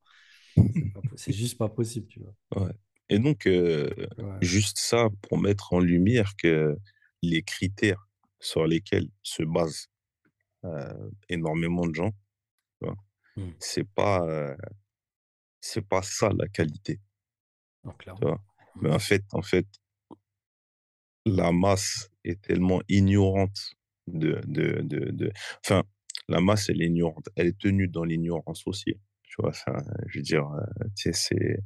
[0.94, 2.34] Pas c'est juste pas possible, tu vois.
[2.56, 2.72] Ouais.
[3.10, 4.38] Et donc, euh, Ouais.
[4.42, 6.76] juste ça pour mettre en lumière que
[7.22, 8.08] les critères
[8.40, 9.88] sur lesquels se basent
[10.64, 12.12] euh, énormément de gens,
[13.36, 13.52] Hmm.
[13.60, 14.56] c'est pas, euh,
[15.60, 17.00] c'est pas ça la qualité,
[18.22, 18.42] vois?
[18.80, 19.66] Mais en fait, en fait,
[21.26, 23.72] la masse est tellement ignorante
[24.06, 25.32] de, de, de, de...
[25.64, 25.84] Enfin,
[26.28, 27.28] la masse, elle est ignorante.
[27.36, 28.94] Elle est tenue dans l'ignorance aussi.
[29.22, 30.48] Tu vois, enfin, je veux dire,
[31.12, 31.58] c'est...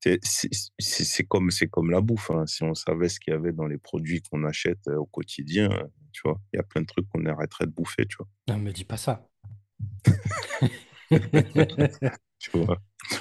[0.00, 2.30] C'est comme, c'est comme la bouffe.
[2.30, 2.46] hein.
[2.46, 5.70] Si on savait ce qu'il y avait dans les produits qu'on achète euh, au quotidien,
[5.70, 8.28] euh, tu vois, il y a plein de trucs qu'on arrêterait de bouffer, tu vois.
[8.48, 9.28] Non, me dis pas ça.
[12.38, 12.78] Tu vois.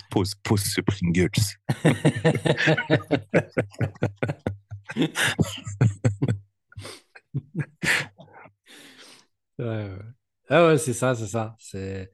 [0.09, 1.29] Pose, pose ce Pringles.
[10.49, 11.55] Ah ouais, c'est ça, c'est ça.
[11.59, 12.11] C'est,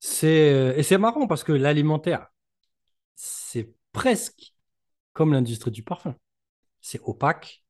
[0.00, 2.31] c'est, euh, et c'est marrant parce que l'alimentaire,
[3.92, 4.54] presque
[5.12, 6.16] comme l'industrie du parfum.
[6.80, 7.64] C'est opaque,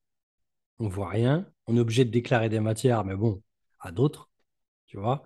[0.79, 3.43] on voit rien, on est obligé de déclarer des matières, mais bon,
[3.81, 4.31] à d'autres,
[4.87, 5.25] tu vois.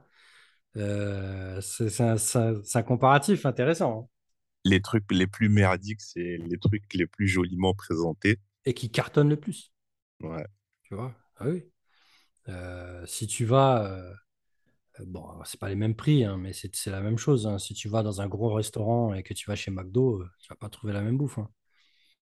[0.76, 4.09] Euh, c'est c'est un, comparatif intéressant hein,
[4.66, 8.38] Les trucs les plus merdiques, c'est les trucs les plus joliment présentés.
[8.66, 9.72] et qui cartonne le plus,
[10.20, 10.47] Ouais.
[10.82, 11.14] tu vois.
[11.36, 11.64] Ah oui.
[12.49, 14.14] Euh, si tu vas, euh,
[15.05, 17.47] bon, c'est pas les mêmes prix, hein, mais c'est la même chose.
[17.47, 17.59] hein.
[17.59, 20.49] Si tu vas dans un gros restaurant et que tu vas chez McDo, euh, tu
[20.49, 21.51] vas pas trouver la même bouffe, hein,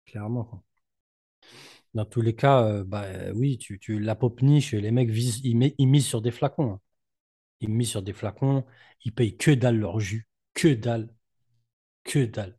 [0.06, 0.64] clairement.
[1.94, 5.10] Dans tous les cas, euh, bah, euh, oui, tu, tu, la pop niche, les mecs
[5.10, 6.80] visent, ils, met- misent sur des flacons.
[7.62, 8.66] Ils misent sur des flacons,
[9.06, 11.10] ils payent que dalle leur jus, que dalle,
[12.04, 12.58] que dalle.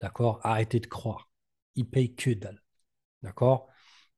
[0.00, 0.40] D'accord?
[0.44, 1.30] Arrêtez de croire.
[1.76, 2.62] Ils payent que dalle.
[3.22, 3.68] D'accord?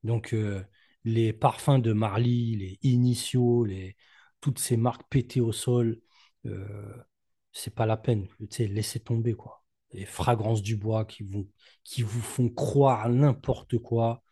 [0.04, 0.64] Donc, euh,
[1.04, 3.96] les parfums de Marly, les Initio, les,
[4.43, 5.99] toutes ces marques pétées au sol,
[6.47, 6.95] euh,
[7.53, 8.28] c'est pas la peine.
[8.59, 9.64] Laissez tomber, quoi.
[9.93, 11.49] Les fragrances du bois qui vous,
[12.20, 14.22] font croire n'importe quoi.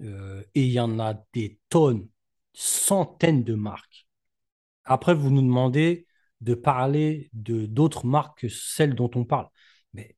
[0.00, 2.08] Euh, et il y en a des tonnes,
[2.52, 4.06] centaines de marques.
[4.84, 6.06] Après, vous nous demandez
[6.42, 9.48] de parler de d'autres marques que celles dont on parle.
[9.94, 10.16] Mais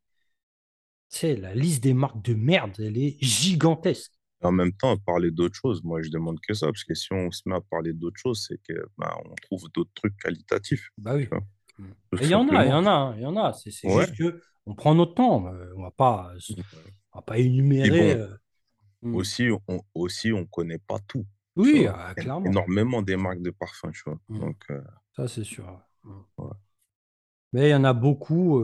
[1.22, 4.18] la liste des marques de merde, elle est gigantesque.
[4.43, 7.30] En même temps, parler d'autres choses, moi, je demande que ça, parce que si on
[7.30, 11.14] se met à parler d'autres choses, c'est que bah, on trouve d'autres trucs qualitatifs, Bah
[11.16, 11.28] oui.
[12.20, 13.53] Et il y en a, il y en a, il y en a.
[13.53, 14.07] C'est Ouais.
[14.07, 15.47] juste que on prend notre temps.
[15.47, 16.32] euh, on va pas,
[17.12, 18.14] on va pas énumérer.
[18.14, 18.36] bon, euh,
[19.03, 19.14] hmm.
[19.16, 21.26] aussi, on, aussi, on connaît pas tout,
[21.57, 21.80] Oui, vois.
[21.80, 22.51] euh, Il y a clairement.
[22.51, 24.18] énormément des marques de parfums, tu vois.
[24.28, 24.39] Hmm.
[24.41, 24.80] Donc, euh,
[25.16, 25.64] Ça, c'est sûr.
[26.39, 26.51] Ouais.
[27.53, 28.62] Mais il y en a beaucoup.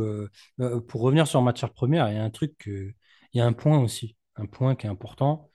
[0.88, 2.94] pour revenir sur matière première, il y a un truc, il
[3.34, 5.50] y a un point aussi, un point qui est important.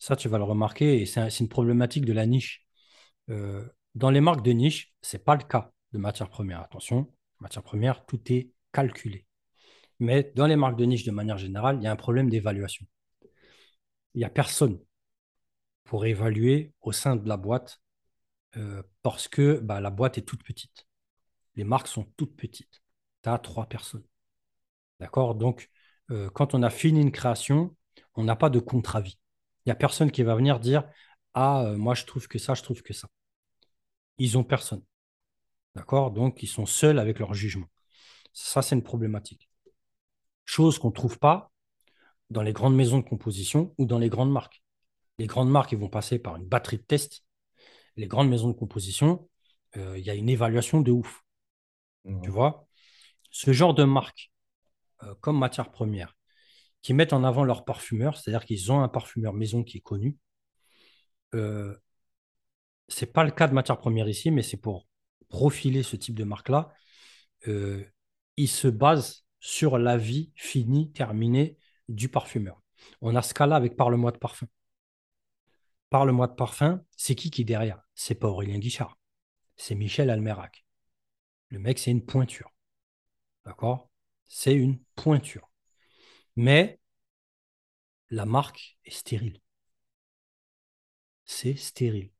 [0.00, 2.66] Ça, tu vas le remarquer, et c'est un- c'est une problématique de la niche.
[3.30, 3.64] Euh,
[3.96, 6.60] dans les marques de niche, c'est pas le cas de matière première.
[6.62, 9.26] Attention, matière première, tout est calculé.
[10.00, 12.86] Mais dans les marques de niche, de manière générale, il y a un problème d'évaluation.
[14.14, 14.78] Il n'y a personne
[15.84, 17.80] pour évaluer au sein de la boîte
[18.58, 20.88] euh, parce que bah, la boîte est toute petite.
[21.56, 22.82] Les marques sont toutes petites.
[23.24, 24.04] Tu as trois personnes.
[25.00, 25.36] D'accord?
[25.36, 25.70] Donc,
[26.12, 27.76] euh, quand on a fini une création,
[28.16, 29.19] on n'a pas de contre-avis.
[29.70, 30.82] Il n'y a personne qui va venir dire
[31.32, 33.06] Ah, euh, moi, je trouve que ça, je trouve que ça.
[34.18, 34.82] Ils ont personne.
[35.74, 36.10] D'accord?
[36.12, 37.66] Donc, ils sont seuls avec leur jugement.
[38.32, 39.48] Ça, c'est une problématique.
[40.44, 41.52] Chose qu'on ne trouve pas
[42.30, 44.62] dans les grandes maisons de composition ou dans les grandes marques.
[45.18, 47.24] Les grandes marques, ils vont passer par une batterie de tests.
[47.96, 49.28] Les grandes maisons de composition,
[49.76, 51.24] euh, il y a une évaluation de ouf.
[52.22, 52.30] Tu Ouais.
[52.30, 52.68] vois?
[53.30, 54.32] Ce genre de marque,
[55.04, 56.16] euh, comme matière première,
[56.82, 60.16] qui mettent en avant leur parfumeur, c'est-à-dire qu'ils ont un parfumeur maison qui est connu.
[61.34, 61.76] Euh,
[62.88, 64.86] ce n'est pas le cas de matière première ici, mais c'est pour
[65.28, 66.72] profiler ce type de marque-là.
[67.48, 67.84] Euh,
[68.36, 71.56] ils se basent sur l'avis fini, terminé
[71.88, 72.62] du parfumeur.
[73.00, 74.46] On a ce cas-là avec Parle-moi de parfum.
[75.90, 77.82] Parle-moi de parfum, c'est qui qui est derrière?
[77.94, 78.98] C'est pas Aurélien Guichard,
[79.56, 80.64] c'est Michel Almerac.
[81.48, 82.52] Le mec, c'est une pointure.
[83.44, 83.90] D'accord?
[84.26, 85.49] C'est une pointure.
[86.44, 86.78] Mais
[88.10, 89.40] la marque est stérile.
[91.24, 92.10] C'est stérile.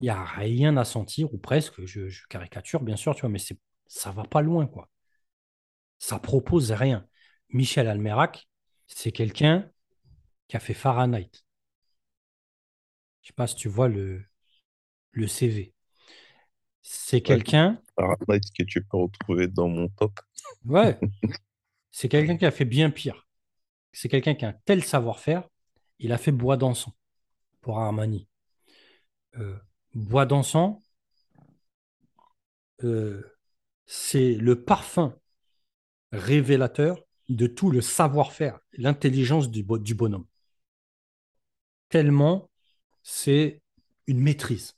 [0.00, 3.30] Il n'y a rien à sentir, ou presque, je, je caricature bien sûr, tu vois,
[3.30, 4.88] mais c'est ça va pas loin, quoi.
[5.98, 7.06] Ça propose rien.
[7.48, 8.46] Michel Almerac,
[8.88, 9.70] c'est quelqu'un
[10.48, 11.30] qui a fait Fahrenheit.
[13.22, 14.22] Je sais pas si tu vois le,
[15.12, 15.74] le CV.
[16.82, 17.80] C'est quelqu'un.
[17.96, 20.12] Fahrenheit que tu peux retrouver dans mon top.
[20.66, 20.98] Ouais.
[21.92, 23.28] c'est quelqu'un qui a fait bien pire.
[23.92, 25.48] C'est quelqu'un qui a un tel savoir-faire.
[25.98, 26.92] Il a fait Bois d'Anson
[27.60, 28.26] pour Armani.
[29.36, 29.56] Euh,
[29.94, 30.82] Bois d'Anson,
[32.84, 33.22] euh,
[33.86, 35.16] c'est le parfum
[36.12, 40.26] révélateur de tout le savoir-faire, l'intelligence du, du bonhomme.
[41.88, 42.50] Tellement
[43.02, 43.60] c'est
[44.06, 44.76] une maîtrise.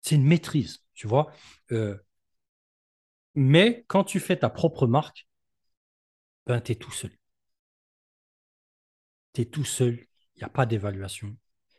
[0.00, 1.32] C'est une maîtrise, tu vois.
[1.72, 1.96] Euh,
[3.34, 5.26] mais quand tu fais ta propre marque,
[6.46, 7.10] ben, tu es tout seul.
[9.32, 10.06] Tu es tout seul,
[10.36, 11.36] il n'y a pas d'évaluation,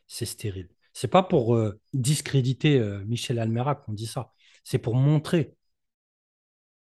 [0.08, 0.70] c'est stérile.
[0.94, 4.34] C'est pas pour euh, discréditer euh, Michel Almera qu'on dit ça.
[4.64, 5.56] C'est pour montrer.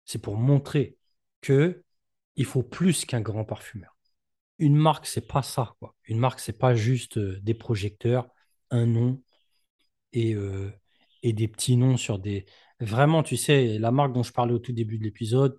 [0.05, 0.97] C'est pour montrer
[1.41, 1.85] que
[2.37, 3.97] il faut plus qu'un grand parfumeur.
[4.59, 5.75] Une marque, c'est pas ça.
[6.05, 8.29] Une marque, c'est pas juste euh, des projecteurs,
[8.71, 9.23] un nom
[10.13, 10.35] et,
[11.23, 12.47] et des petits noms sur des.
[12.81, 15.59] Vraiment, tu sais, la marque dont je parlais au tout début de l'épisode,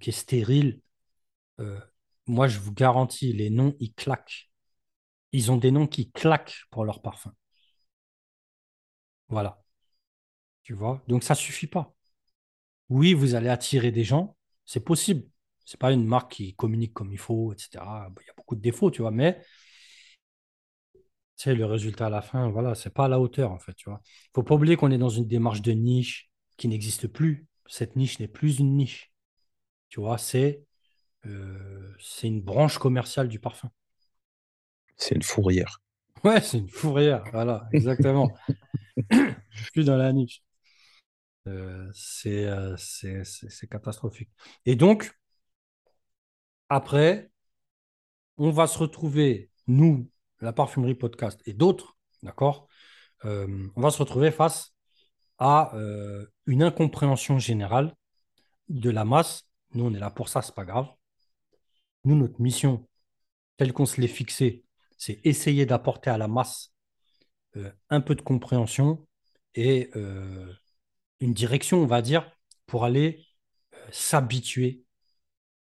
[0.00, 0.80] qui est stérile,
[2.26, 4.50] moi, je vous garantis, les noms, ils claquent.
[5.32, 7.34] Ils ont des noms qui claquent pour leur parfum.
[9.28, 9.62] Voilà.
[10.62, 11.02] Tu vois?
[11.08, 11.94] Donc, ça ne suffit pas.
[12.88, 15.28] Oui, vous allez attirer des gens, c'est possible.
[15.64, 17.84] Ce n'est pas une marque qui communique comme il faut, etc.
[18.20, 19.40] Il y a beaucoup de défauts, tu vois, mais
[21.36, 23.88] c'est le résultat à la fin, voilà, c'est pas à la hauteur, en fait, tu
[23.88, 24.00] vois.
[24.34, 26.29] Faut pas oublier qu'on est dans une démarche de niche
[26.60, 27.46] qui n'existe plus.
[27.66, 29.14] Cette niche n'est plus une niche.
[29.88, 30.62] Tu vois, c'est
[31.24, 33.70] euh, c'est une branche commerciale du parfum.
[34.98, 35.80] C'est une fourrière.
[36.22, 38.30] Ouais, c'est une fourrière, voilà, exactement.
[39.72, 40.42] plus dans la niche.
[41.46, 41.90] Euh,
[42.26, 44.28] euh, c'est catastrophique.
[44.66, 45.18] Et donc,
[46.68, 47.30] après,
[48.36, 52.68] on va se retrouver, nous, la parfumerie podcast et d'autres, d'accord
[53.24, 54.74] On va se retrouver face
[55.40, 55.72] à
[56.46, 57.96] une incompréhension générale
[58.68, 59.44] de la masse.
[59.74, 60.88] Nous, on est là pour ça, c'est pas grave.
[62.04, 62.88] Nous, notre mission,
[63.56, 64.64] telle qu'on se l'est fixée,
[64.96, 66.72] c'est essayer d'apporter à la masse
[67.56, 69.06] euh, un peu de compréhension
[69.54, 70.52] et euh,
[71.20, 72.30] une direction, on va dire,
[72.66, 73.26] pour aller
[73.74, 74.84] euh, s'habituer,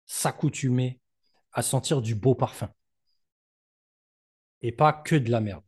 [0.06, 1.00] s'accoutumer
[1.52, 2.70] à sentir du beau parfum.
[4.62, 5.64] Et pas que de la merde.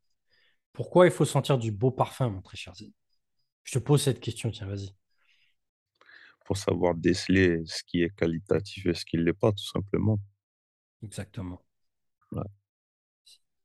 [0.72, 2.92] Pourquoi il faut sentir du beau parfum, mon très cher Zen
[3.64, 4.94] Je te pose cette question, tiens, vas-y.
[6.44, 10.18] Pour savoir déceler ce qui est qualitatif et ce qui ne l'est pas, tout simplement.
[11.02, 11.62] Exactement.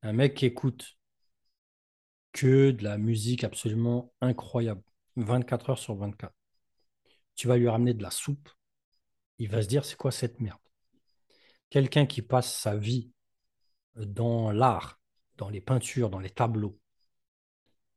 [0.01, 0.97] Un mec qui écoute
[2.31, 4.83] que de la musique absolument incroyable,
[5.17, 6.33] 24 heures sur 24.
[7.35, 8.49] Tu vas lui ramener de la soupe,
[9.39, 10.59] il va se dire c'est quoi cette merde?
[11.69, 13.11] Quelqu'un qui passe sa vie
[13.95, 15.01] dans l'art,
[15.37, 16.79] dans les peintures, dans les tableaux.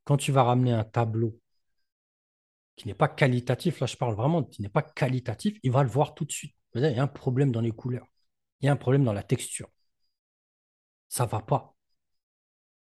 [0.04, 1.40] Quand tu vas ramener un tableau
[2.76, 5.88] qui n'est pas qualitatif, là je parle vraiment qui n'est pas qualitatif, il va le
[5.88, 6.54] voir tout de suite.
[6.74, 8.06] Il y a un problème dans les couleurs
[8.62, 9.68] il y a un problème dans la texture.
[11.08, 11.76] Ça va pas.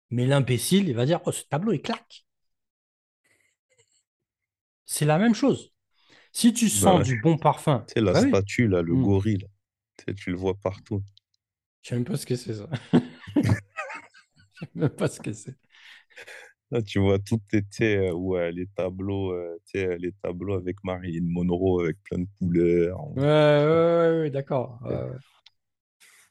[0.10, 2.26] Mais l'imbécile, il va dire, oh, ce tableau, il claque.
[4.86, 5.74] C'est la même chose.
[6.32, 7.84] Si tu sens bah, du bon parfum.
[7.88, 9.04] C'est la bah statue, là, le hmm.
[9.04, 9.48] gorille.
[10.18, 11.04] Tu le vois partout.
[11.82, 12.70] Je sais même pas ce que c'est, ça.
[13.34, 13.42] Je
[14.60, 15.58] sais même pas ce que c'est.
[16.72, 22.02] Là, tu vois tout était ouais, les tableaux, euh, les tableaux avec Marilyn Monroe avec
[22.04, 23.08] plein de couleurs.
[23.16, 24.80] Ouais, ouais, ouais, d'accord.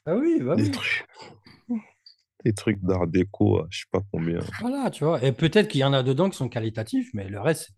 [0.07, 0.71] Ah oui, bah des oui.
[0.71, 1.07] trucs,
[2.43, 4.39] des trucs d'art déco, je sais pas combien.
[4.59, 5.23] Voilà, tu vois.
[5.23, 7.71] Et peut-être qu'il y en a dedans qui sont qualitatifs, mais le reste,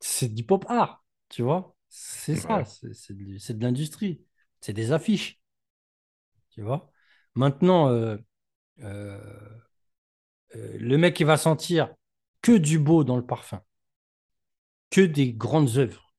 [0.00, 1.76] c'est du pop art, tu vois.
[1.88, 4.24] C'est ça, c'est de, l'industrie.
[4.60, 5.40] C'est des affiches,
[6.50, 6.90] tu vois.
[7.36, 8.16] Maintenant, euh,
[8.80, 9.18] euh,
[10.54, 11.94] le mec qui va sentir
[12.42, 13.62] que du beau dans le parfum,
[14.90, 16.14] que des grandes œuvres,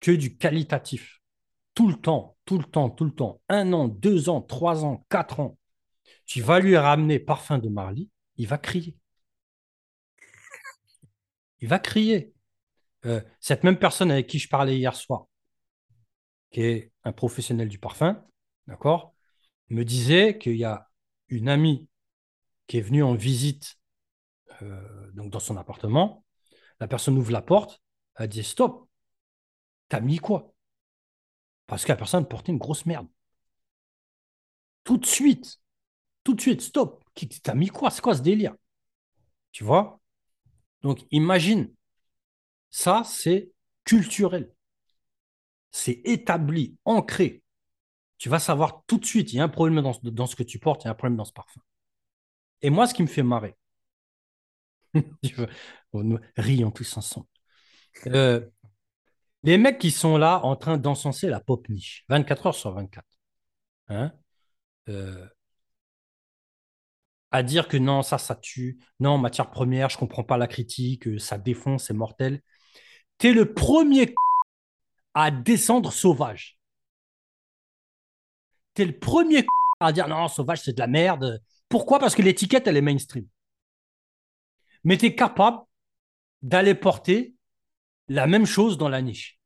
[0.00, 1.20] que du qualitatif,
[1.74, 5.04] tout le temps, tout le temps, tout le temps, un an, deux ans, trois ans,
[5.08, 5.58] quatre ans,
[6.26, 8.96] tu vas lui ramener parfum de Marly, il va crier.
[11.60, 12.32] Il va crier.
[13.06, 15.26] Euh, cette même personne avec qui je parlais hier soir,
[16.50, 18.22] qui est un professionnel du parfum,
[18.66, 19.14] d'accord,
[19.68, 20.88] me disait qu'il y a
[21.28, 21.88] une amie
[22.66, 23.78] qui est venue en visite
[24.62, 26.24] euh, donc dans son appartement.
[26.80, 27.80] La personne ouvre la porte,
[28.16, 28.88] elle dit Stop,
[29.88, 30.54] t'as mis quoi?
[31.66, 33.08] Parce que la personne portait une grosse merde.
[34.84, 35.60] Tout de suite,
[36.24, 37.04] tout de suite, stop.
[37.42, 37.90] T'as mis quoi?
[37.90, 38.54] C'est quoi ce délire?
[39.52, 40.00] Tu vois?
[40.82, 41.72] Donc imagine,
[42.70, 43.50] ça c'est
[43.84, 44.52] culturel.
[45.70, 47.42] C'est établi, ancré.
[48.18, 50.42] Tu vas savoir tout de suite, il y a un problème dans, dans ce que
[50.42, 51.60] tu portes, il y a un problème dans ce parfum.
[52.62, 53.56] Et moi, ce qui me fait marrer,
[56.36, 57.26] rions tous ensemble.
[58.06, 58.40] Euh,
[59.42, 63.06] les mecs qui sont là en train d'encenser la pop niche, 24 heures sur 24.
[63.88, 64.12] Hein
[64.88, 65.26] euh,
[67.30, 68.78] à dire que non, ça, ça tue.
[69.00, 72.40] Non, matière première, je comprends pas la critique, ça défonce, c'est mortel.
[73.18, 74.14] Tu es le premier
[75.14, 76.58] à descendre sauvage.
[78.74, 79.44] Tu es le premier
[79.80, 81.42] à dire non, sauvage, c'est de la merde.
[81.68, 81.98] Pourquoi?
[81.98, 83.26] Parce que l'étiquette, elle est mainstream.
[84.84, 85.58] Mais tu es capable
[86.42, 87.34] d'aller porter
[88.08, 89.40] la même chose dans la niche.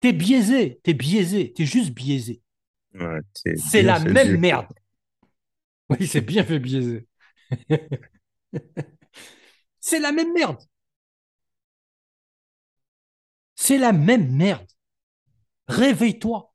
[0.00, 2.42] Tu es biaisé, tu es biaisé, tu es juste biaisé.
[3.56, 4.72] c'est la même merde.
[5.88, 7.06] Oui, c'est bien fait biaiser.
[9.80, 10.62] c'est la même merde.
[13.54, 14.66] C'est la même merde.
[15.68, 16.52] Réveille-toi.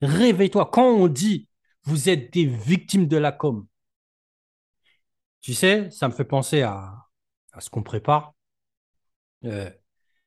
[0.00, 0.70] Réveille-toi.
[0.72, 1.48] Quand on dit
[1.82, 3.66] vous êtes des victimes de la com,
[5.46, 7.06] tu sais, ça me fait penser à,
[7.60, 8.34] ce qu'on prépare.
[9.44, 9.70] Euh,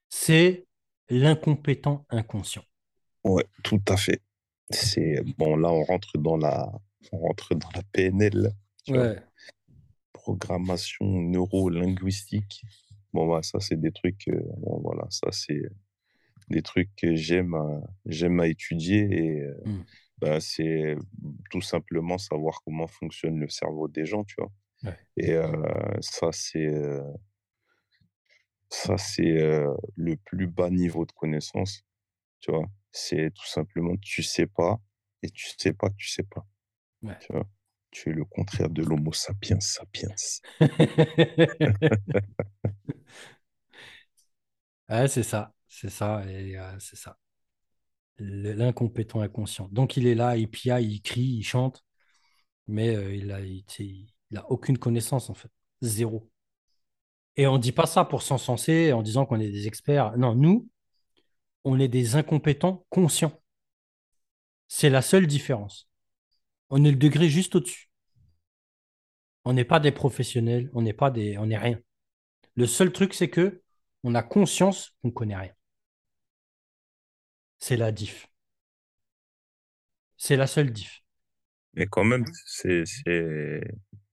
[0.07, 0.65] c'est
[1.09, 2.63] l'incompétent inconscient.
[3.25, 4.21] Ouais, tout à fait.
[4.69, 6.71] C'est bon, là, on rentre dans la,
[7.11, 8.53] on rentre dans la PNL.
[10.13, 12.63] Programmation neuro-linguistique.
[13.11, 15.63] Bon, bah, ça, c'est des trucs, euh, bon, voilà, ça, c'est
[16.47, 19.85] des trucs que j'aime à, j'aime à étudier et euh, mmh.
[20.19, 20.95] bah, c'est
[21.51, 24.49] tout simplement savoir comment fonctionne le cerveau des gens, tu vois.
[25.17, 25.35] Et
[26.01, 26.69] ça, c'est
[28.69, 29.63] ça, c'est
[29.95, 31.83] le plus bas niveau de connaissance,
[32.41, 32.65] tu vois?
[32.91, 34.79] C'est tout simplement, tu sais pas
[35.23, 36.45] et tu sais pas que tu sais pas.
[37.19, 37.47] Tu, vois,
[37.91, 40.09] tu es le contraire de l'homo sapiens sapiens.
[44.89, 47.17] ouais, c'est ça, c'est ça, et euh, c'est ça.
[48.19, 49.69] L'incompétent inconscient.
[49.71, 51.85] Donc il est là, il pia, il crie, il chante,
[52.67, 53.63] mais euh, il a, il,
[54.37, 55.51] a aucune connaissance en fait,
[55.81, 56.29] zéro.
[57.35, 60.17] Et on ne dit pas ça pour s'encenser en disant qu'on est des experts.
[60.17, 60.67] Non, nous,
[61.63, 63.41] on est des incompétents conscients.
[64.67, 65.89] C'est la seule différence.
[66.69, 67.89] On est le degré juste au-dessus.
[69.45, 71.79] On n'est pas des professionnels, on n'est pas des, on n'est rien.
[72.55, 73.61] Le seul truc, c'est que
[74.03, 75.53] on a conscience qu'on ne connaît rien.
[77.57, 78.27] C'est la diff.
[80.17, 81.01] C'est la seule diff.
[81.73, 82.83] Mais quand même, c'est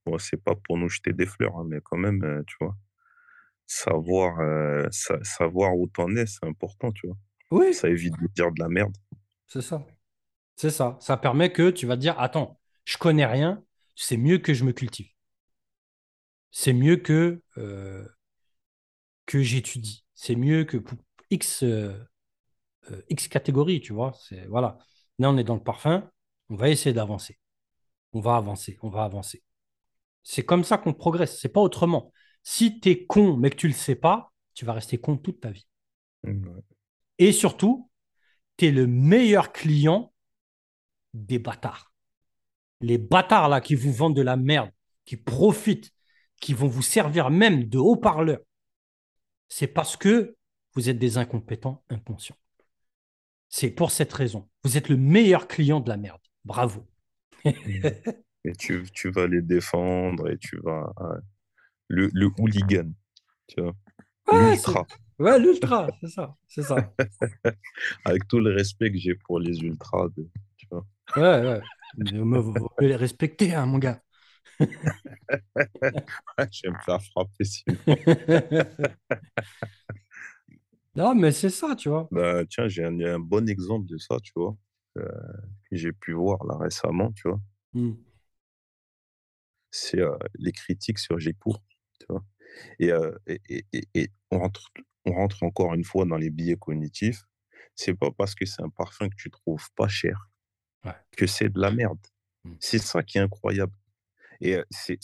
[0.07, 2.77] bon, c'est pas pour nous jeter des fleurs, hein, mais quand même, euh, tu vois,
[3.67, 7.17] savoir euh, savoir où t'en es, c'est important, tu vois.
[7.51, 7.75] Oui.
[7.75, 8.97] Ça évite de dire de la merde.
[9.47, 9.87] C'est ça.
[10.57, 10.97] C'est ça.
[11.01, 13.63] Ça permet que tu vas te dire, attends, je connais rien,
[13.95, 15.09] c'est mieux que je me cultive.
[16.51, 18.07] C'est mieux que, euh,
[19.27, 20.05] que j'étudie.
[20.15, 20.99] C'est mieux que pour
[21.31, 21.93] X, euh,
[22.91, 24.13] euh, X catégorie, tu vois.
[24.15, 24.79] C'est, voilà.
[25.19, 26.11] Là, on est dans le parfum,
[26.49, 27.39] on va essayer d'avancer.
[28.13, 29.43] On va avancer, on va avancer.
[30.29, 32.13] C'est comme ça qu'on progresse, c'est pas autrement.
[32.43, 35.41] Si tu es con mais que tu le sais pas, tu vas rester con toute
[35.41, 35.69] ta vie.
[37.19, 37.89] Et surtout,
[38.57, 40.13] tu es le meilleur client
[41.15, 41.93] des bâtards.
[42.81, 44.73] Les bâtards là qui vous vendent de la merde,
[45.05, 45.93] qui profitent,
[46.41, 48.41] qui vont vous servir même de haut-parleur,
[49.49, 50.37] c'est parce que
[50.75, 52.37] vous êtes des incompétents inconscients.
[53.49, 54.49] C'est pour cette raison.
[54.65, 56.21] Vous êtes le meilleur client de la merde.
[56.45, 56.85] Bravo.
[58.47, 60.93] et tu, tu, vas les défendre et tu vas.
[61.89, 62.91] le, le hooligan,
[63.49, 63.75] tu vois.
[64.33, 64.87] l'ultra.
[65.19, 66.35] Ouais, l'ultra, c'est ça.
[66.47, 66.77] C'est ça.
[68.05, 70.09] Avec tout le respect que j'ai pour les ultras,
[70.57, 70.87] tu vois.
[71.17, 71.61] Ouais, ouais.
[71.97, 74.03] Vous pouvez les respecter, hein, mon gars.
[74.61, 74.67] je
[76.65, 77.77] vais me faire frapper sinon.
[80.97, 82.09] non, mais c'est ça, tu vois.
[82.11, 84.57] Bah, tiens, j'ai un, un, bon exemple de ça, tu vois,
[84.99, 85.09] euh,
[85.71, 87.41] que j'ai pu voir là récemment, tu vois.
[87.75, 87.95] Hmm.
[89.77, 90.03] C'est
[90.39, 91.63] les critiques sur Gécourt,
[92.01, 92.25] tu vois?
[92.79, 92.91] Et,
[93.27, 94.71] et, et, et, on, rentre,
[95.05, 97.25] on rentre encore une fois dans les billets cognitifs.
[97.75, 100.31] C'est pas parce que c'est un parfum que tu trouves pas cher
[101.17, 101.99] que c'est de la merde.
[102.45, 102.55] Mmh.
[102.61, 103.73] C'est ça qui est incroyable.
[104.41, 104.99] Et c'est,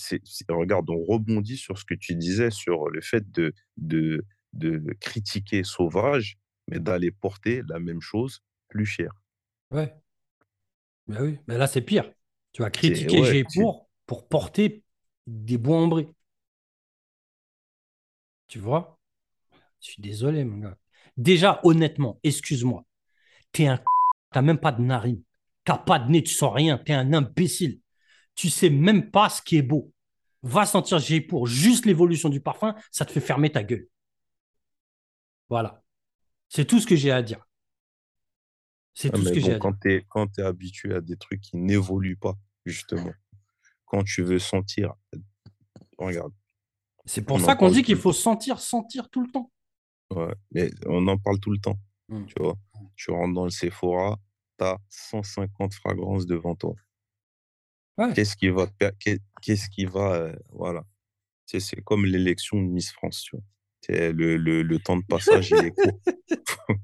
[0.49, 5.65] regarde, on rebondit sur ce que tu disais sur le fait de, de, de critiquer
[5.65, 9.13] Sauvage, mais d'aller porter la même chose plus cher.
[9.71, 9.95] Ouais.
[11.09, 12.13] Mais oui, mais là c'est pire.
[12.53, 14.85] Tu vas critiquer ouais, pour pour porter
[15.27, 16.07] des bois ambrés.
[18.47, 18.99] Tu vois?
[19.81, 20.77] Je suis désolé, mon gars.
[21.17, 22.85] Déjà, honnêtement, excuse-moi,
[23.53, 23.81] t'es un
[24.33, 25.23] t'as même pas de narine.
[25.65, 27.81] T'as pas de nez, tu sens rien, tu es un imbécile.
[28.35, 29.91] Tu sais même pas ce qui est beau.
[30.43, 33.89] Va sentir pour juste l'évolution du parfum, ça te fait fermer ta gueule.
[35.49, 35.83] Voilà.
[36.51, 37.47] C'est tout ce que j'ai à dire.
[38.93, 39.59] C'est Ah, tout ce que j'ai à dire.
[39.61, 42.37] quand es, quand tu habitué à des trucs qui n'évoluent pas,
[42.67, 43.15] justement,
[43.93, 44.95] quand tu veux sentir,
[45.99, 46.33] regarde,
[47.05, 49.53] C'est pour on ça qu'on dit qu'il faut sentir, sentir tout le temps.
[50.11, 51.79] Ouais, mais on en parle tout le temps,
[52.09, 52.25] Mm.
[52.27, 52.57] tu vois.
[52.97, 54.19] Tu rentres dans le Sephora,
[54.59, 56.75] tu as 150 fragrances devant toi.
[57.99, 58.13] Ouais.
[58.15, 58.67] Qu'est-ce qui va,
[59.43, 60.85] qu'est-ce qui va, euh, voilà.
[61.47, 63.45] C'est comme l'élection de Miss France, tu vois.
[64.13, 66.01] Le, le, le temps de passage, il est court.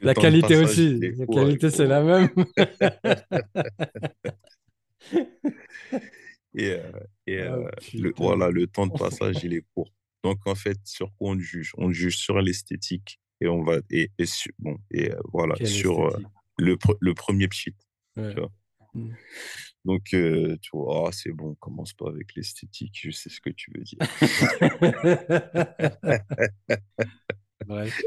[0.00, 0.98] La qualité passage, aussi.
[1.18, 2.30] La qualité, c'est la même.
[6.54, 6.90] Et, euh,
[7.26, 9.92] et, Ah, euh, le, voilà, le temps de passage, il est court.
[10.24, 11.72] Donc, en fait, sur quoi on juge?
[11.76, 13.20] On juge sur l'esthétique.
[13.40, 16.08] Et on va, et, et sur- bon, et euh, voilà, Quelle sur
[16.58, 17.74] le, pre- le premier pchit.
[18.16, 18.34] Ouais.
[18.34, 18.50] tu vois.
[18.94, 19.10] Mm.
[19.84, 23.50] Donc, euh, tu vois, ah, c'est bon, commence pas avec l'esthétique, je sais ce que
[23.50, 23.98] tu veux dire.
[27.66, 28.00] Bref.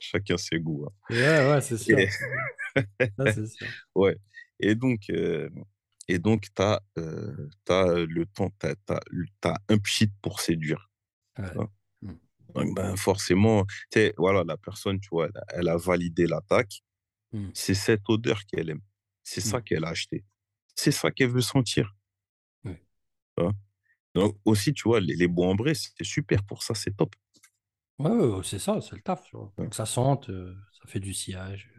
[0.00, 0.86] Chacun ses goûts.
[0.86, 0.92] hein.
[1.14, 1.98] Ouais, ouais, c'est sûr.
[1.98, 2.08] Et-
[3.46, 3.66] sûr.
[3.94, 4.16] Ouais.
[4.60, 5.48] Et donc, euh,
[6.08, 10.90] et donc, tu as, le temps, tu as, un pchit pour séduire.
[11.38, 11.66] Ouais.
[12.54, 13.64] Donc, ben, forcément,
[14.16, 16.82] voilà, la personne, tu vois, elle a, elle a validé l'attaque.
[17.32, 17.50] Mm.
[17.54, 18.82] C'est cette odeur qu'elle aime.
[19.22, 19.62] C'est ça Mm.
[19.62, 20.24] qu'elle a acheté.
[20.74, 21.94] C'est ça qu'elle veut sentir.
[22.64, 23.50] Ouais.
[24.14, 27.14] Donc, aussi, tu vois, les, les bois ambrés, c'est super pour ça, c'est top.
[27.98, 29.22] Ouais, c'est ça, c'est le taf.
[29.24, 29.52] Tu vois?
[29.56, 29.64] Ouais.
[29.64, 31.70] Donc, ça sente, euh, ça fait du sillage.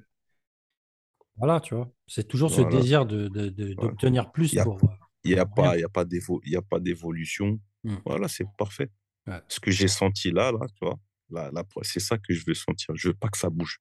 [1.38, 1.92] Voilà, tu vois.
[2.08, 4.64] C'est toujours ce désir de, de- de- d'obtenir plus euh,
[5.24, 6.06] Il n'y a, pour y a pas
[6.46, 7.60] y a pas d'évolution.
[7.84, 7.96] Mm.
[8.06, 8.90] Voilà, c'est parfait.
[9.28, 9.42] Ouais.
[9.48, 12.54] Ce que j'ai senti là, là, tu vois, là, là, c'est ça que je veux
[12.54, 12.96] sentir.
[12.96, 13.80] Je veux pas que ça bouge.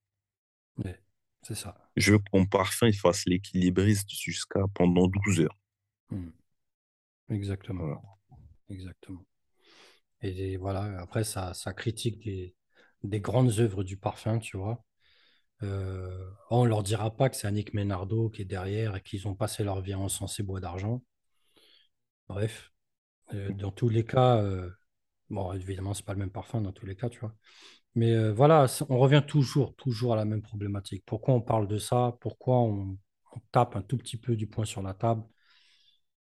[0.84, 1.00] Ouais,
[1.42, 1.76] c'est ça.
[1.96, 5.58] Je veux que mon parfum il fasse l'équilibriste jusqu'à pendant 12 heures.
[6.10, 6.28] Mm.
[7.30, 7.84] Exactement.
[7.84, 8.02] Voilà.
[8.68, 9.24] Exactement.
[10.22, 12.54] Et voilà, après, ça, ça critique des,
[13.02, 14.84] des grandes œuvres du parfum, tu vois.
[15.62, 19.28] Euh, on ne leur dira pas que c'est Annick Ménardo qui est derrière et qu'ils
[19.28, 21.02] ont passé leur vie à encenser bois d'argent.
[22.28, 22.72] Bref,
[23.34, 24.70] euh, dans tous les cas, euh,
[25.28, 27.34] bon, évidemment, c'est pas le même parfum dans tous les cas, tu vois.
[27.96, 31.02] Mais voilà, on revient toujours, toujours à la même problématique.
[31.06, 32.16] Pourquoi on parle de ça?
[32.20, 32.96] Pourquoi on,
[33.32, 35.24] on tape un tout petit peu du poing sur la table?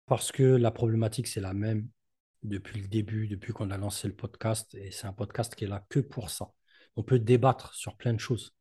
[0.06, 1.90] Parce que la problématique, c'est la même
[2.44, 4.76] depuis le début, depuis qu'on a lancé le podcast.
[4.76, 6.52] Et c'est un podcast qui est là que pour ça.
[6.96, 8.55] On peut débattre sur plein de choses.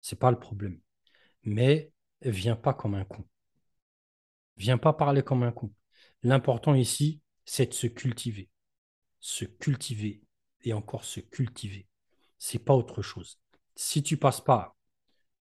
[0.00, 0.80] C'est pas le problème.
[1.44, 1.92] Mais
[2.22, 3.24] viens pas comme un con.
[4.56, 5.72] Viens pas parler comme un con.
[6.22, 8.48] L'important ici, c'est de se cultiver.
[9.20, 10.22] Se cultiver
[10.62, 11.86] et encore se cultiver.
[12.38, 13.38] C'est pas autre chose.
[13.74, 14.76] Si tu passes pas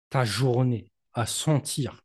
[0.09, 2.01] ta journée à sentir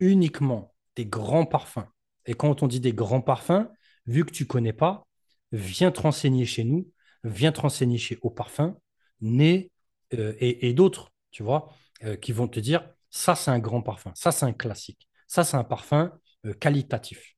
[0.00, 1.86] uniquement des grands parfums,
[2.26, 3.68] et quand on dit des grands parfums,
[4.06, 5.06] vu que tu connais pas,
[5.52, 6.90] viens te renseigner chez nous,
[7.24, 8.76] viens te renseigner chez Au Parfum,
[9.20, 9.70] Né
[10.14, 11.70] euh, et, et d'autres, tu vois,
[12.04, 15.44] euh, qui vont te dire ça c'est un grand parfum, ça c'est un classique, ça
[15.44, 16.12] c'est un parfum
[16.46, 17.36] euh, qualitatif.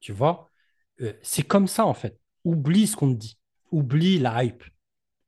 [0.00, 0.50] Tu vois,
[1.00, 2.18] Euh, c'est comme ça en fait.
[2.44, 3.38] Oublie ce qu'on te dit,
[3.70, 4.64] oublie la hype,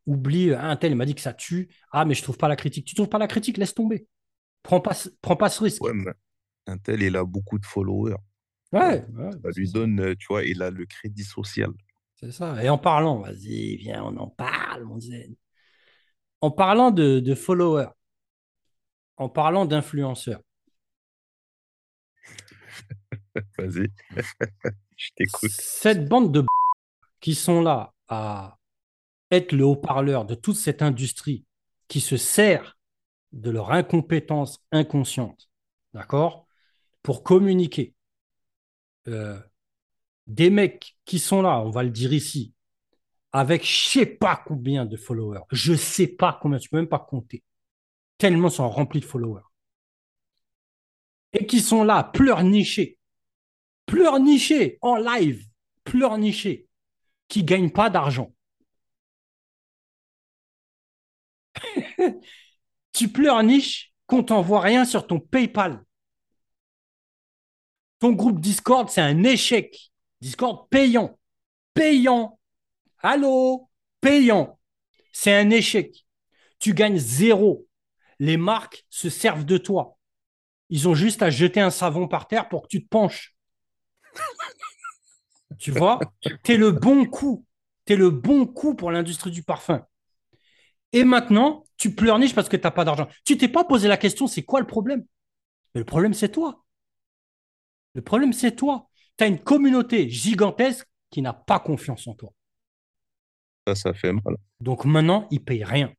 [0.06, 2.56] oublie un tel il m'a dit que ça tue, ah mais je trouve pas la
[2.56, 2.86] critique.
[2.86, 4.08] Tu trouves pas la critique, laisse tomber.
[4.64, 5.84] Prends pas, ce- prends pas ce risque.
[5.84, 6.12] Ouais, mais
[6.66, 8.16] un tel, il a beaucoup de followers.
[8.72, 11.70] Ouais, ouais, Ça lui donne, tu vois, il a le crédit social.
[12.16, 12.62] C'est ça.
[12.62, 15.34] Et en parlant, vas-y, viens, on en parle, mon zen.
[16.42, 17.88] En parlant de, de followers,
[19.18, 20.40] en parlant d'influenceurs,
[23.58, 23.88] Vas-y,
[24.96, 25.52] je t'écoute.
[25.58, 26.46] cette bande de b-
[27.20, 28.58] qui sont là à
[29.30, 31.44] être le haut-parleur de toute cette industrie
[31.88, 32.78] qui se sert
[33.32, 35.50] de leur incompétence inconsciente,
[35.94, 36.46] d'accord,
[37.02, 37.94] pour communiquer.
[39.08, 39.38] Euh,
[40.26, 42.54] des mecs qui sont là, on va le dire ici,
[43.32, 46.98] avec je sais pas combien de followers, je sais pas combien, tu peux même pas
[46.98, 47.42] compter,
[48.18, 49.42] tellement sont remplis de followers,
[51.32, 52.98] et qui sont là, pleurnichés,
[53.86, 55.46] pleurnichés en live,
[55.84, 56.66] pleurnichés,
[57.28, 58.32] qui gagnent pas d'argent.
[62.92, 65.84] tu pleurniches qu'on t'envoie rien sur ton PayPal.
[68.00, 69.92] Ton groupe Discord, c'est un échec.
[70.20, 71.18] Discord payant.
[71.74, 72.39] Payant.
[73.02, 73.68] Allô?
[74.00, 74.58] Payant.
[75.12, 76.06] C'est un échec.
[76.58, 77.66] Tu gagnes zéro.
[78.18, 79.98] Les marques se servent de toi.
[80.70, 83.34] Ils ont juste à jeter un savon par terre pour que tu te penches.
[85.58, 86.00] tu vois?
[86.42, 87.44] Tu es le bon coup.
[87.86, 89.84] Tu es le bon coup pour l'industrie du parfum.
[90.92, 93.06] Et maintenant, tu pleurniches parce que tu n'as pas d'argent.
[93.24, 95.04] Tu t'es pas posé la question, c'est quoi le problème?
[95.74, 96.64] Mais le problème, c'est toi.
[97.94, 98.88] Le problème, c'est toi.
[99.16, 102.32] Tu as une communauté gigantesque qui n'a pas confiance en toi.
[103.74, 104.36] Ça, fait mal.
[104.60, 105.92] Donc maintenant, ils payent rien.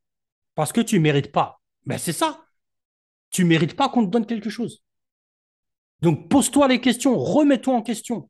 [0.55, 1.61] Parce que tu ne mérites pas.
[1.85, 2.45] Ben, c'est ça.
[3.29, 4.83] Tu ne mérites pas qu'on te donne quelque chose.
[6.01, 8.29] Donc, pose-toi les questions, remets-toi en question.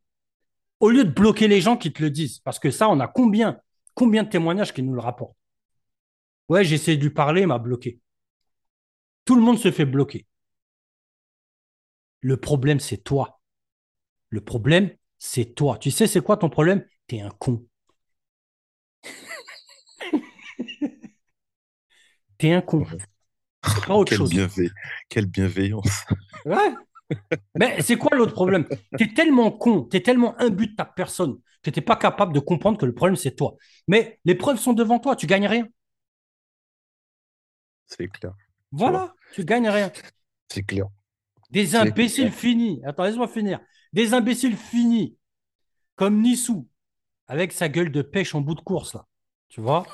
[0.79, 2.39] Au lieu de bloquer les gens qui te le disent.
[2.39, 3.59] Parce que ça, on a combien,
[3.93, 5.37] combien de témoignages qui nous le rapportent?
[6.49, 7.99] Ouais, j'ai essayé de lui parler, il m'a bloqué.
[9.25, 10.25] Tout le monde se fait bloquer.
[12.19, 13.41] Le problème, c'est toi.
[14.29, 15.77] Le problème, c'est toi.
[15.77, 16.85] Tu sais, c'est quoi ton problème?
[17.07, 17.65] T'es un con.
[22.41, 22.87] T'es un con.
[23.85, 24.31] Pas autre chose.
[25.07, 26.05] Quelle bienveillance.
[26.43, 26.73] Ouais.
[27.53, 28.67] Mais c'est quoi l'autre problème?
[28.97, 32.79] T'es tellement con, t'es tellement imbu de ta personne que t'es pas capable de comprendre
[32.79, 33.57] que le problème, c'est toi.
[33.87, 35.67] Mais les preuves sont devant toi, tu gagnes rien.
[37.85, 38.33] C'est clair.
[38.71, 39.91] Voilà, tu, gagnes rien.
[40.51, 40.87] C'est clair.
[41.51, 42.81] Des imbéciles finis.
[42.83, 43.59] Attends, laisse-moi finir.
[43.93, 45.15] Des imbéciles finis,
[45.95, 46.67] comme Nissou,
[47.27, 49.05] avec sa gueule de pêche en bout de course, là.
[49.47, 49.85] Tu vois?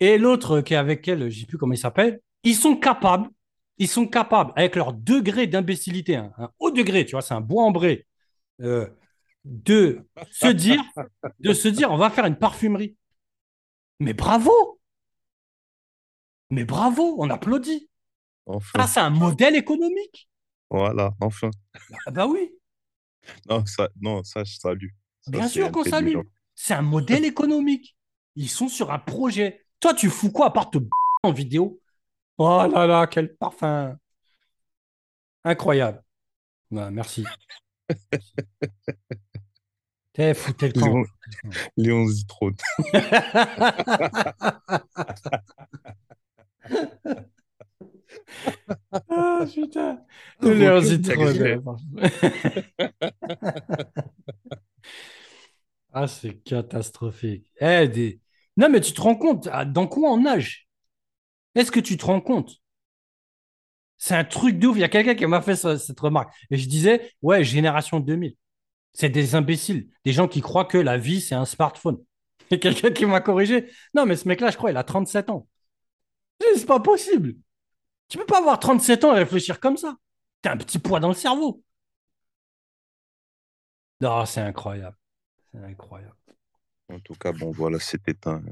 [0.00, 2.76] Et l'autre qui est avec elle, je ne sais plus comment il s'appelle, ils sont
[2.76, 3.28] capables,
[3.78, 7.40] ils sont capables, avec leur degré d'imbécilité, hein, un haut degré, tu vois, c'est un
[7.40, 8.06] bois ambré,
[8.60, 8.88] euh,
[9.44, 10.82] de se dire,
[11.38, 12.96] de se dire, on va faire une parfumerie.
[13.98, 14.80] Mais bravo
[16.50, 17.88] Mais bravo, on applaudit.
[18.46, 18.78] Enfin.
[18.82, 20.28] Ah, c'est un modèle économique.
[20.70, 21.50] Voilà, enfin.
[22.06, 22.50] Ah bah oui.
[23.48, 24.88] Non, ça, non, ça je salue.
[25.26, 26.16] Bien sûr qu'on salue.
[26.54, 27.96] C'est un modèle économique.
[28.36, 29.66] Ils sont sur un projet.
[29.80, 30.78] Toi, tu fous quoi à part te
[31.22, 31.80] en vidéo?
[32.36, 33.96] Oh là là, quel parfum.
[35.44, 36.02] Incroyable.
[36.70, 37.24] Bah, merci.
[40.12, 41.02] T'es foutu le camp.
[41.76, 42.56] Léon, Léon
[49.08, 50.04] ah putain.
[50.42, 51.36] Léon Zitrone.
[55.92, 57.50] ah, c'est catastrophique.
[57.60, 58.20] Eh, des...
[58.60, 60.68] Non, mais tu te rends compte, ah, dans quoi on nage?
[61.54, 62.60] Est-ce que tu te rends compte?
[63.96, 64.76] C'est un truc de ouf.
[64.76, 66.30] Il y a quelqu'un qui m'a fait cette remarque.
[66.50, 68.36] Et je disais, ouais, génération 2000.
[68.92, 72.04] C'est des imbéciles, des gens qui croient que la vie, c'est un smartphone.
[72.50, 73.70] A quelqu'un qui m'a corrigé.
[73.94, 75.48] Non, mais ce mec-là, je crois, il a 37 ans.
[76.40, 77.36] C'est pas possible.
[78.08, 79.96] Tu peux pas avoir 37 ans et réfléchir comme ça.
[80.42, 81.62] T'as un petit poids dans le cerveau.
[84.02, 84.96] Non, c'est incroyable.
[85.50, 86.16] C'est incroyable.
[86.90, 88.42] En tout cas, bon, voilà, c'était un,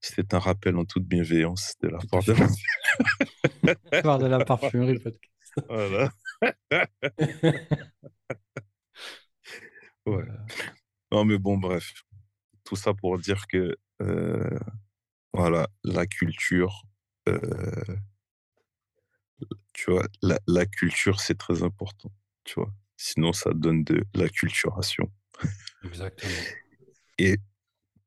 [0.00, 5.32] c'était un rappel en toute bienveillance de la part de la, de la parfumerie podcast.
[5.70, 6.10] Voilà.
[10.04, 10.24] ouais.
[11.10, 12.04] Non, mais bon, bref.
[12.62, 14.58] Tout ça pour dire que, euh,
[15.32, 16.82] voilà, la culture,
[17.26, 17.96] euh,
[19.72, 22.12] tu vois, la, la culture, c'est très important,
[22.44, 22.70] tu vois.
[22.98, 25.10] Sinon, ça donne de l'acculturation.
[25.84, 26.32] Exactement.
[27.18, 27.36] Et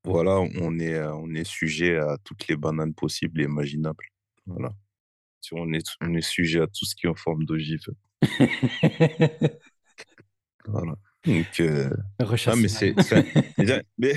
[0.04, 4.06] voilà, on est, on est sujet à toutes les bananes possibles et imaginables.
[4.46, 4.72] Voilà.
[5.52, 7.86] On est, on est sujet à tout ce qui est en forme d'ogive.
[10.68, 10.96] voilà.
[11.26, 11.90] Donc, euh...
[12.20, 12.96] ah, mais c'est.
[13.98, 14.16] mais...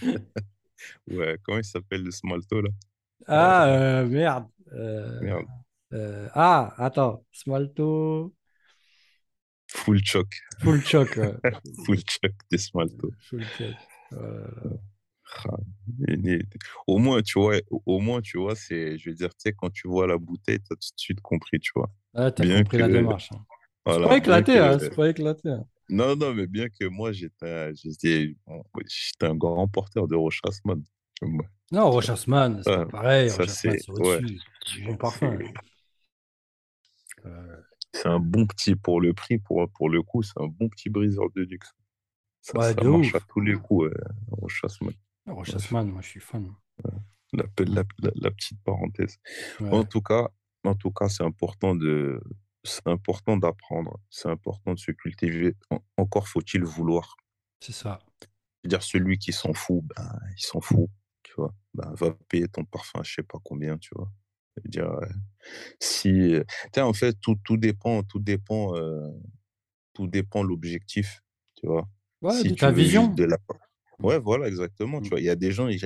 [1.10, 2.70] ouais, comment il s'appelle le smalto là?
[3.26, 4.46] Ah, euh, merde.
[4.72, 5.46] Euh, merde.
[5.92, 8.34] Euh, ah, attends, Smalto.
[9.74, 10.28] Full choc.
[10.60, 11.34] Full choc, ouais.
[11.86, 13.10] Full choc des Smalto.
[13.28, 13.74] Full choc.
[15.44, 15.56] Ah,
[16.86, 19.70] au moins, tu vois, au moins, tu vois, c'est, je veux dire, tu sais, quand
[19.70, 21.90] tu vois la bouteille, tu as tout de suite compris, tu vois.
[22.14, 23.30] Ah, t'as compris la démarche.
[23.32, 23.44] Hein.
[23.86, 25.48] c'est pas éclaté, hein, c'est pas éclaté.
[25.48, 25.64] Hein.
[25.88, 28.34] Non, non, mais bien que moi, j'étais, j'étais,
[28.86, 30.82] j'étais un grand porteur de Rochasman.
[31.70, 33.30] Non, Rochasman, c'est pareil.
[33.30, 33.78] Ça, c'est.
[34.84, 35.38] Bon parfum.
[37.94, 40.88] C'est un bon petit, pour le prix, pour, pour le coup, c'est un bon petit
[40.88, 41.72] briseur de luxe.
[42.40, 43.90] Ça, ouais, ça marche à tous les coups,
[44.30, 44.94] Rochasman.
[45.26, 46.52] Rochasman, moi je suis fan.
[47.32, 49.18] La, la, la, petite parenthèse.
[49.60, 50.28] En tout cas,
[50.64, 52.20] en tout cas, c'est important de,
[52.64, 55.56] c'est important d'apprendre, c'est important de se cultiver.
[55.96, 57.16] encore faut-il vouloir.
[57.60, 58.00] C'est ça.
[58.64, 60.88] dire celui qui s'en fout, ben, il s'en fout,
[61.22, 61.54] tu vois.
[61.74, 64.10] Ben, va payer ton parfum, je sais pas combien, tu vois.
[64.64, 64.90] Dire,
[65.80, 66.36] si,
[66.76, 69.08] en fait, tout, tout dépend, tout dépend, euh,
[69.92, 71.22] tout dépend l'objectif,
[71.56, 71.88] tu vois.
[72.20, 73.08] Ouais, de ta vision.
[73.08, 73.36] De la...
[73.98, 75.00] Ouais, voilà, exactement.
[75.00, 75.10] Tu mmh.
[75.10, 75.78] vois, il y a des gens, il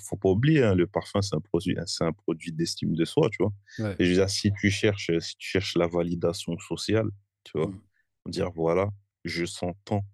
[0.00, 3.28] faut pas oublier, hein, le parfum, c'est un produit, c'est un produit d'estime de soi,
[3.30, 3.52] tu vois.
[3.98, 7.08] Et je veux dire, si tu cherches, si tu cherches la validation sociale,
[7.44, 8.30] tu vois, mmh.
[8.30, 8.90] dire voilà,
[9.24, 10.04] je sens tant.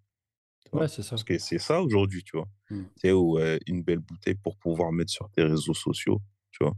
[0.72, 1.10] Ouais, c'est ça.
[1.10, 2.48] Parce que c'est ça aujourd'hui, tu vois.
[2.70, 2.82] Mmh.
[2.82, 6.20] Tu sais, ou une belle bouteille pour pouvoir mettre sur tes réseaux sociaux,
[6.50, 6.74] tu vois.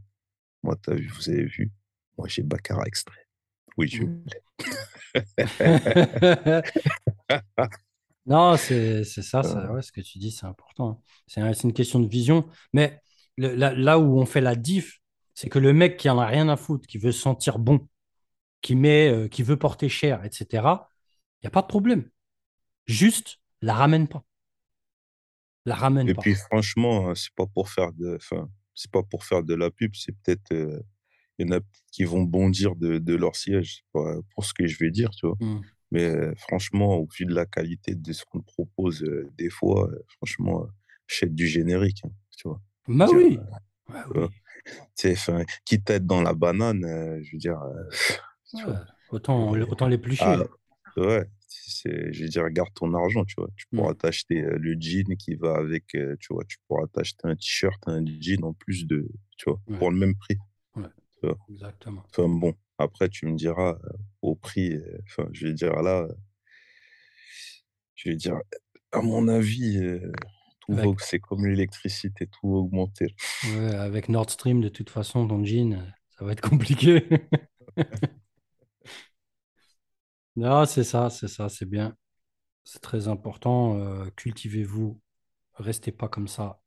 [0.63, 1.71] Moi, as vu, vous avez vu,
[2.19, 3.27] moi j'ai Baccarat extrait.
[3.77, 4.09] Oui, je l'ai.
[8.27, 11.03] Non, c'est ça, ça ouais, ce que tu dis, c'est important.
[11.27, 12.47] C'est une question de vision.
[12.73, 13.01] Mais
[13.37, 15.01] le- là, là où on fait la diff,
[15.35, 17.89] c'est que le mec qui en a rien à foutre, qui veut se sentir bon,
[18.63, 20.91] qui met, euh, qui veut porter cher, etc.,
[21.43, 22.11] il n'y a pas de problème.
[22.87, 24.25] Juste, la ramène pas.
[25.65, 26.23] La ramène Et pas.
[26.23, 29.71] puis franchement, hein, c'est pas pour faire de, enfin, c'est pas pour faire de la
[29.71, 30.53] pub, c'est peut-être,
[31.39, 31.61] il y en a
[31.93, 35.27] qui vont bondir de, de leur siège pour, pour ce que je vais dire, tu
[35.27, 35.37] vois.
[35.41, 35.61] Hmm.
[35.93, 39.05] Mais franchement, au vu de la qualité de ce qu'on te propose,
[39.37, 40.67] des fois, franchement, euh,
[41.09, 42.61] achète du générique, hein, tu vois.
[42.87, 43.39] Bah oui.
[43.89, 44.29] Bah
[44.95, 46.83] sais, enfin, quitte à être dans la banane,
[47.23, 47.61] je veux dire,
[48.51, 48.65] tu Ouais.
[48.65, 48.85] vois.
[49.11, 50.25] Autant, autant ah, l'éplucher.
[50.25, 50.37] ouais,
[50.97, 51.40] c'est,
[51.85, 53.49] je veux dire, garde ton argent, tu vois.
[53.57, 53.97] Tu pourras Hmm.
[53.97, 58.45] t'acheter le jean qui va avec, tu vois, tu pourras t'acheter un t-shirt, un jean
[58.45, 59.79] en plus de, tu vois, Ouais.
[59.79, 60.37] pour le même prix.
[60.77, 60.85] Ouais.
[61.21, 61.39] Tu vois.
[61.51, 62.03] Exactement.
[62.09, 63.89] Enfin bon, après, tu me diras euh,
[64.23, 66.13] au prix, euh, enfin, je vais dire là, euh,
[67.95, 68.39] je vais dire,
[68.93, 69.79] à mon avis,
[70.61, 73.15] tout va, Avec, c'est comme l'électricité, tout va augmenter.
[73.45, 77.05] ouais, avec Nord Stream, de toute façon, ton jean, ça va être compliqué.
[80.41, 81.97] Non, c'est ça, c'est ça, c'est bien.
[82.65, 83.77] C'est très important.
[83.79, 85.01] euh, cultivez-vous.
[85.55, 86.61] Restez pas comme ça.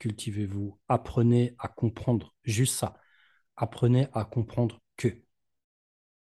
[0.00, 0.78] Cultivez-vous.
[0.88, 2.34] Apprenez à comprendre.
[2.44, 2.96] Juste ça.
[3.56, 5.08] Apprenez à comprendre que,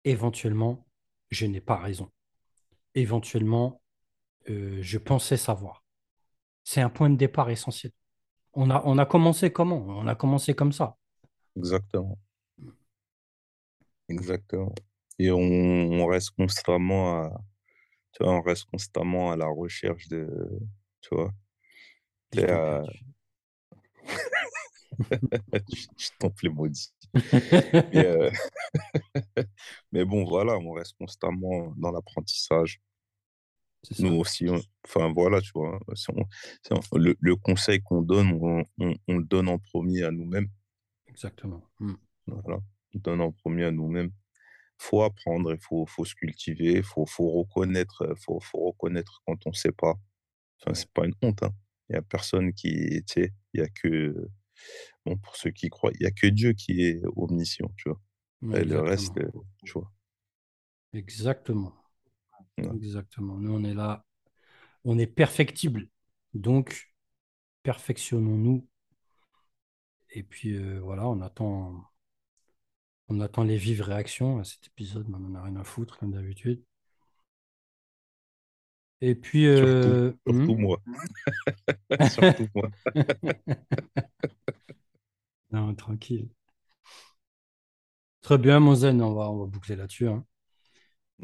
[0.03, 0.85] éventuellement,
[1.31, 2.11] je n'ai pas raison.
[2.95, 3.81] Éventuellement,
[4.49, 5.83] euh, je pensais savoir.
[6.63, 7.93] C'est un point de départ essentiel.
[8.53, 9.85] On a, on a commencé comment?
[9.87, 10.97] On a commencé comme ça.
[11.57, 12.17] Exactement,
[14.09, 14.73] exactement.
[15.19, 17.41] Et on, on reste constamment à,
[18.13, 20.27] tu vois, on reste constamment à la recherche de,
[21.01, 21.33] tu vois,
[22.33, 22.41] Je
[26.19, 26.93] t'en je prie, maudit.
[27.93, 28.29] Mais, euh,
[29.91, 32.81] mais bon, voilà, on reste constamment dans l'apprentissage.
[33.99, 35.79] Nous aussi, on- enfin voilà, tu vois,
[36.09, 40.49] on- le, le conseil qu'on donne, on, on- le donne en premier à nous-mêmes.
[41.07, 41.63] Exactement.
[41.79, 41.93] Mm.
[42.27, 42.61] Voilà, on
[42.95, 44.11] le donne en premier à nous-mêmes.
[44.77, 49.21] Faut apprendre, il faut, faut se cultiver, il faut, faut reconnaître, euh, faut, faut reconnaître
[49.25, 49.95] quand on ne sait pas.
[50.61, 51.53] Enfin, c'est pas une honte, hein.
[51.89, 54.15] Il n'y a personne qui, tu sais, il y a que,
[55.05, 58.59] bon, pour ceux qui croient, il y a que Dieu qui est omniscient, tu vois?
[58.59, 59.29] Et le reste, euh,
[59.63, 59.91] tu vois?
[60.93, 61.73] Exactement.
[62.57, 62.69] Ouais.
[62.75, 63.37] Exactement.
[63.37, 64.05] Nous, on est là.
[64.83, 65.89] On est perfectible.
[66.33, 66.93] Donc,
[67.63, 68.67] perfectionnons-nous.
[70.11, 71.85] Et puis, euh, voilà, on attend,
[73.09, 75.07] on attend les vives réactions à cet épisode.
[75.09, 76.63] mais On n'en a rien à foutre, comme d'habitude.
[78.99, 80.55] Et puis, Surtout, euh, surtout hmm?
[80.55, 80.81] moi.
[82.01, 82.69] Surtout moi.
[85.49, 86.29] Non, tranquille.
[88.21, 90.09] Très bien, mon zen, on va, on va boucler là-dessus.
[90.09, 90.25] hein.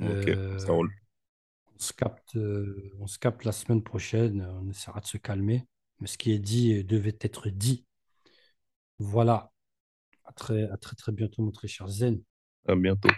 [0.06, 0.92] Ok, Euh, ça roule.
[1.76, 4.42] on se capte, euh, on se capte la semaine prochaine.
[4.62, 5.66] On essaiera de se calmer.
[6.00, 7.86] Mais ce qui est dit euh, devait être dit.
[9.00, 9.52] Voilà.
[10.32, 12.22] À très, très, très bientôt, mon très cher Zen.
[12.66, 13.10] À bientôt.